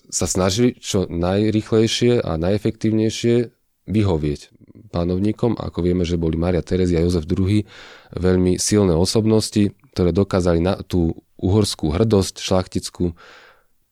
sa 0.10 0.26
snažili 0.26 0.74
čo 0.82 1.06
najrychlejšie 1.06 2.18
a 2.18 2.34
najefektívnejšie 2.42 3.54
vyhovieť 3.86 4.42
pánovníkom. 4.90 5.54
Ako 5.54 5.86
vieme, 5.86 6.02
že 6.02 6.18
boli 6.18 6.34
Maria 6.34 6.66
Terezia 6.66 7.02
a 7.02 7.06
Jozef 7.06 7.30
II 7.30 7.62
veľmi 8.18 8.58
silné 8.58 8.98
osobnosti, 8.98 9.70
ktoré 9.94 10.10
dokázali 10.10 10.60
na 10.62 10.82
tú 10.82 11.14
uhorskú 11.38 11.94
hrdosť 11.94 12.42
šlachtickú 12.42 13.14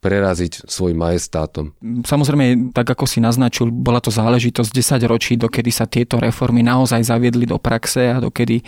preraziť 0.05 0.69
svojim 0.69 1.01
majestátom. 1.01 1.73
Samozrejme, 1.81 2.69
tak 2.77 2.85
ako 2.93 3.09
si 3.09 3.17
naznačil, 3.17 3.73
bola 3.73 3.97
to 3.97 4.13
záležitosť 4.13 4.69
10 5.01 5.01
ročí, 5.09 5.33
dokedy 5.33 5.73
sa 5.73 5.89
tieto 5.89 6.21
reformy 6.21 6.61
naozaj 6.61 7.01
zaviedli 7.01 7.49
do 7.49 7.57
praxe 7.57 8.13
a 8.13 8.21
dokedy, 8.21 8.61
e, 8.61 8.63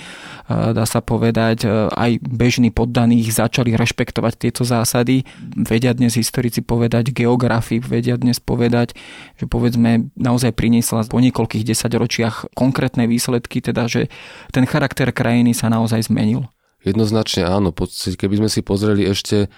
dá 0.50 0.82
sa 0.90 1.06
povedať, 1.06 1.70
e, 1.70 1.94
aj 1.94 2.26
bežní 2.26 2.74
poddaní 2.74 3.22
začali 3.22 3.78
rešpektovať 3.78 4.34
tieto 4.34 4.66
zásady. 4.66 5.30
Vedia 5.54 5.94
dnes 5.94 6.18
historici 6.18 6.66
povedať, 6.66 7.14
geografi 7.14 7.78
vedia 7.78 8.18
dnes 8.18 8.42
povedať, 8.42 8.98
že 9.38 9.46
povedzme 9.46 10.10
naozaj 10.18 10.58
priniesla 10.58 11.06
po 11.06 11.22
niekoľkých 11.22 11.62
desaťročiach 11.70 12.58
konkrétne 12.58 13.06
výsledky, 13.06 13.62
teda 13.62 13.86
že 13.86 14.10
ten 14.50 14.66
charakter 14.66 15.14
krajiny 15.14 15.54
sa 15.54 15.70
naozaj 15.70 16.10
zmenil. 16.10 16.50
Jednoznačne 16.82 17.46
áno, 17.46 17.70
keby 17.74 18.36
sme 18.42 18.50
si 18.50 18.66
pozreli 18.66 19.06
ešte 19.06 19.52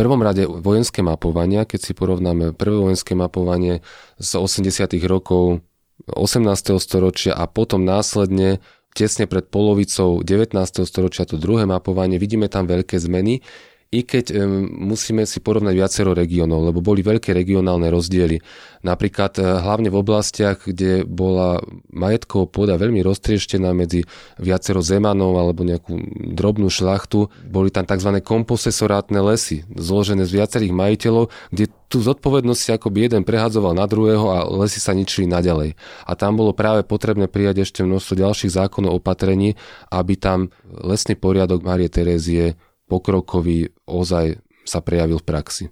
prvom 0.00 0.24
rade 0.24 0.48
vojenské 0.48 1.04
mapovania, 1.04 1.68
keď 1.68 1.80
si 1.84 1.92
porovnáme 1.92 2.56
prvé 2.56 2.76
vojenské 2.80 3.12
mapovanie 3.12 3.84
z 4.16 4.40
80. 4.40 4.96
rokov 5.04 5.60
18. 6.08 6.80
storočia 6.80 7.36
a 7.36 7.44
potom 7.44 7.84
následne 7.84 8.64
tesne 8.96 9.28
pred 9.28 9.44
polovicou 9.44 10.24
19. 10.24 10.56
storočia 10.88 11.28
to 11.28 11.36
druhé 11.36 11.68
mapovanie, 11.68 12.16
vidíme 12.16 12.48
tam 12.48 12.64
veľké 12.64 12.96
zmeny 12.96 13.44
i 13.90 14.06
keď 14.06 14.46
musíme 14.70 15.26
si 15.26 15.42
porovnať 15.42 15.74
viacero 15.74 16.14
regiónov, 16.14 16.70
lebo 16.70 16.78
boli 16.78 17.02
veľké 17.02 17.34
regionálne 17.34 17.90
rozdiely. 17.90 18.38
Napríklad 18.86 19.34
uh, 19.42 19.58
hlavne 19.66 19.90
v 19.90 19.98
oblastiach, 19.98 20.62
kde 20.62 21.02
bola 21.02 21.58
majetková 21.90 22.46
pôda 22.46 22.78
veľmi 22.78 23.02
roztrieštená 23.02 23.74
medzi 23.74 24.06
viacero 24.38 24.78
zemanov 24.78 25.34
alebo 25.34 25.66
nejakú 25.66 25.98
drobnú 26.38 26.70
šlachtu, 26.70 27.34
boli 27.50 27.74
tam 27.74 27.82
tzv. 27.82 28.22
komposesorátne 28.22 29.18
lesy, 29.26 29.66
zložené 29.74 30.22
z 30.22 30.38
viacerých 30.38 30.70
majiteľov, 30.70 31.26
kde 31.50 31.66
tú 31.90 31.98
zodpovednosť 31.98 32.60
si 32.62 32.70
akoby 32.70 33.10
jeden 33.10 33.26
prehadzoval 33.26 33.74
na 33.74 33.90
druhého 33.90 34.26
a 34.30 34.46
lesy 34.62 34.78
sa 34.78 34.94
ničili 34.94 35.26
naďalej. 35.26 35.74
A 36.06 36.14
tam 36.14 36.38
bolo 36.38 36.54
práve 36.54 36.86
potrebné 36.86 37.26
prijať 37.26 37.66
ešte 37.66 37.82
množstvo 37.82 38.14
ďalších 38.14 38.54
zákonov 38.54 39.02
opatrení, 39.02 39.58
aby 39.90 40.14
tam 40.14 40.54
lesný 40.70 41.18
poriadok 41.18 41.66
Marie 41.66 41.90
Terézie 41.90 42.54
pokrokový 42.90 43.70
ozaj 43.86 44.42
sa 44.66 44.82
prejavil 44.82 45.22
v 45.22 45.28
praxi. 45.30 45.64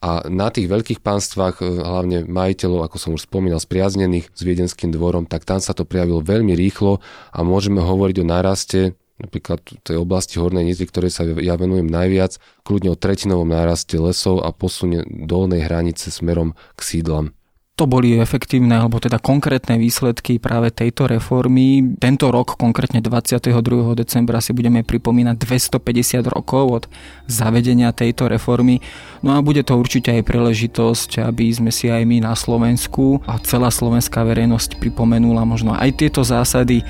A 0.00 0.28
na 0.28 0.52
tých 0.52 0.68
veľkých 0.68 1.00
pánstvách, 1.00 1.56
e, 1.60 1.64
hlavne 1.80 2.18
majiteľov, 2.28 2.88
ako 2.88 2.96
som 2.96 3.10
už 3.16 3.28
spomínal, 3.28 3.60
spriaznených 3.60 4.28
s 4.32 4.40
viedenským 4.44 4.92
dvorom, 4.92 5.24
tak 5.24 5.44
tam 5.48 5.60
sa 5.60 5.72
to 5.72 5.88
prejavilo 5.88 6.20
veľmi 6.20 6.52
rýchlo 6.52 7.00
a 7.32 7.38
môžeme 7.44 7.80
hovoriť 7.80 8.16
o 8.20 8.28
náraste 8.28 8.80
napríklad 9.16 9.64
v 9.64 9.80
tej 9.80 9.96
oblasti 9.96 10.36
Hornej 10.36 10.68
Nitry, 10.68 10.86
ktorej 10.92 11.12
sa 11.12 11.24
ja 11.24 11.56
venujem 11.56 11.88
najviac, 11.88 12.36
kľudne 12.68 12.92
o 12.92 13.00
tretinovom 13.00 13.48
náraste 13.48 13.96
lesov 13.96 14.44
a 14.44 14.52
posunie 14.52 15.08
dolnej 15.08 15.64
hranice 15.64 16.12
smerom 16.12 16.52
k 16.76 16.80
sídlam 16.84 17.35
to 17.76 17.84
boli 17.84 18.16
efektívne 18.16 18.72
alebo 18.72 18.96
teda 18.96 19.20
konkrétne 19.20 19.76
výsledky 19.76 20.40
práve 20.40 20.72
tejto 20.72 21.04
reformy. 21.04 21.84
Tento 22.00 22.32
rok, 22.32 22.56
konkrétne 22.56 23.04
22. 23.04 23.52
decembra 23.92 24.40
si 24.40 24.56
budeme 24.56 24.80
pripomínať 24.80 25.36
250 25.36 26.24
rokov 26.32 26.64
od 26.72 26.84
zavedenia 27.28 27.92
tejto 27.92 28.32
reformy. 28.32 28.80
No 29.20 29.36
a 29.36 29.44
bude 29.44 29.60
to 29.60 29.76
určite 29.76 30.08
aj 30.08 30.24
príležitosť, 30.24 31.20
aby 31.28 31.52
sme 31.52 31.68
si 31.68 31.92
aj 31.92 32.00
my 32.08 32.24
na 32.24 32.32
Slovensku 32.32 33.20
a 33.28 33.36
celá 33.44 33.68
slovenská 33.68 34.24
verejnosť 34.24 34.80
pripomenula 34.80 35.44
možno 35.44 35.76
aj 35.76 36.00
tieto 36.00 36.24
zásady 36.24 36.80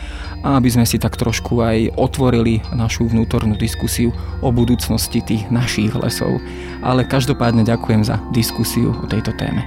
a 0.47 0.55
aby 0.55 0.71
sme 0.71 0.87
si 0.87 1.03
tak 1.03 1.19
trošku 1.19 1.67
aj 1.67 1.99
otvorili 1.99 2.63
našu 2.71 3.11
vnútornú 3.11 3.59
diskusiu 3.59 4.15
o 4.39 4.55
budúcnosti 4.55 5.19
tých 5.19 5.51
našich 5.51 5.91
lesov. 5.99 6.39
Ale 6.87 7.03
každopádne 7.03 7.67
ďakujem 7.67 8.07
za 8.07 8.23
diskusiu 8.31 8.95
o 8.95 9.07
tejto 9.11 9.35
téme. 9.35 9.67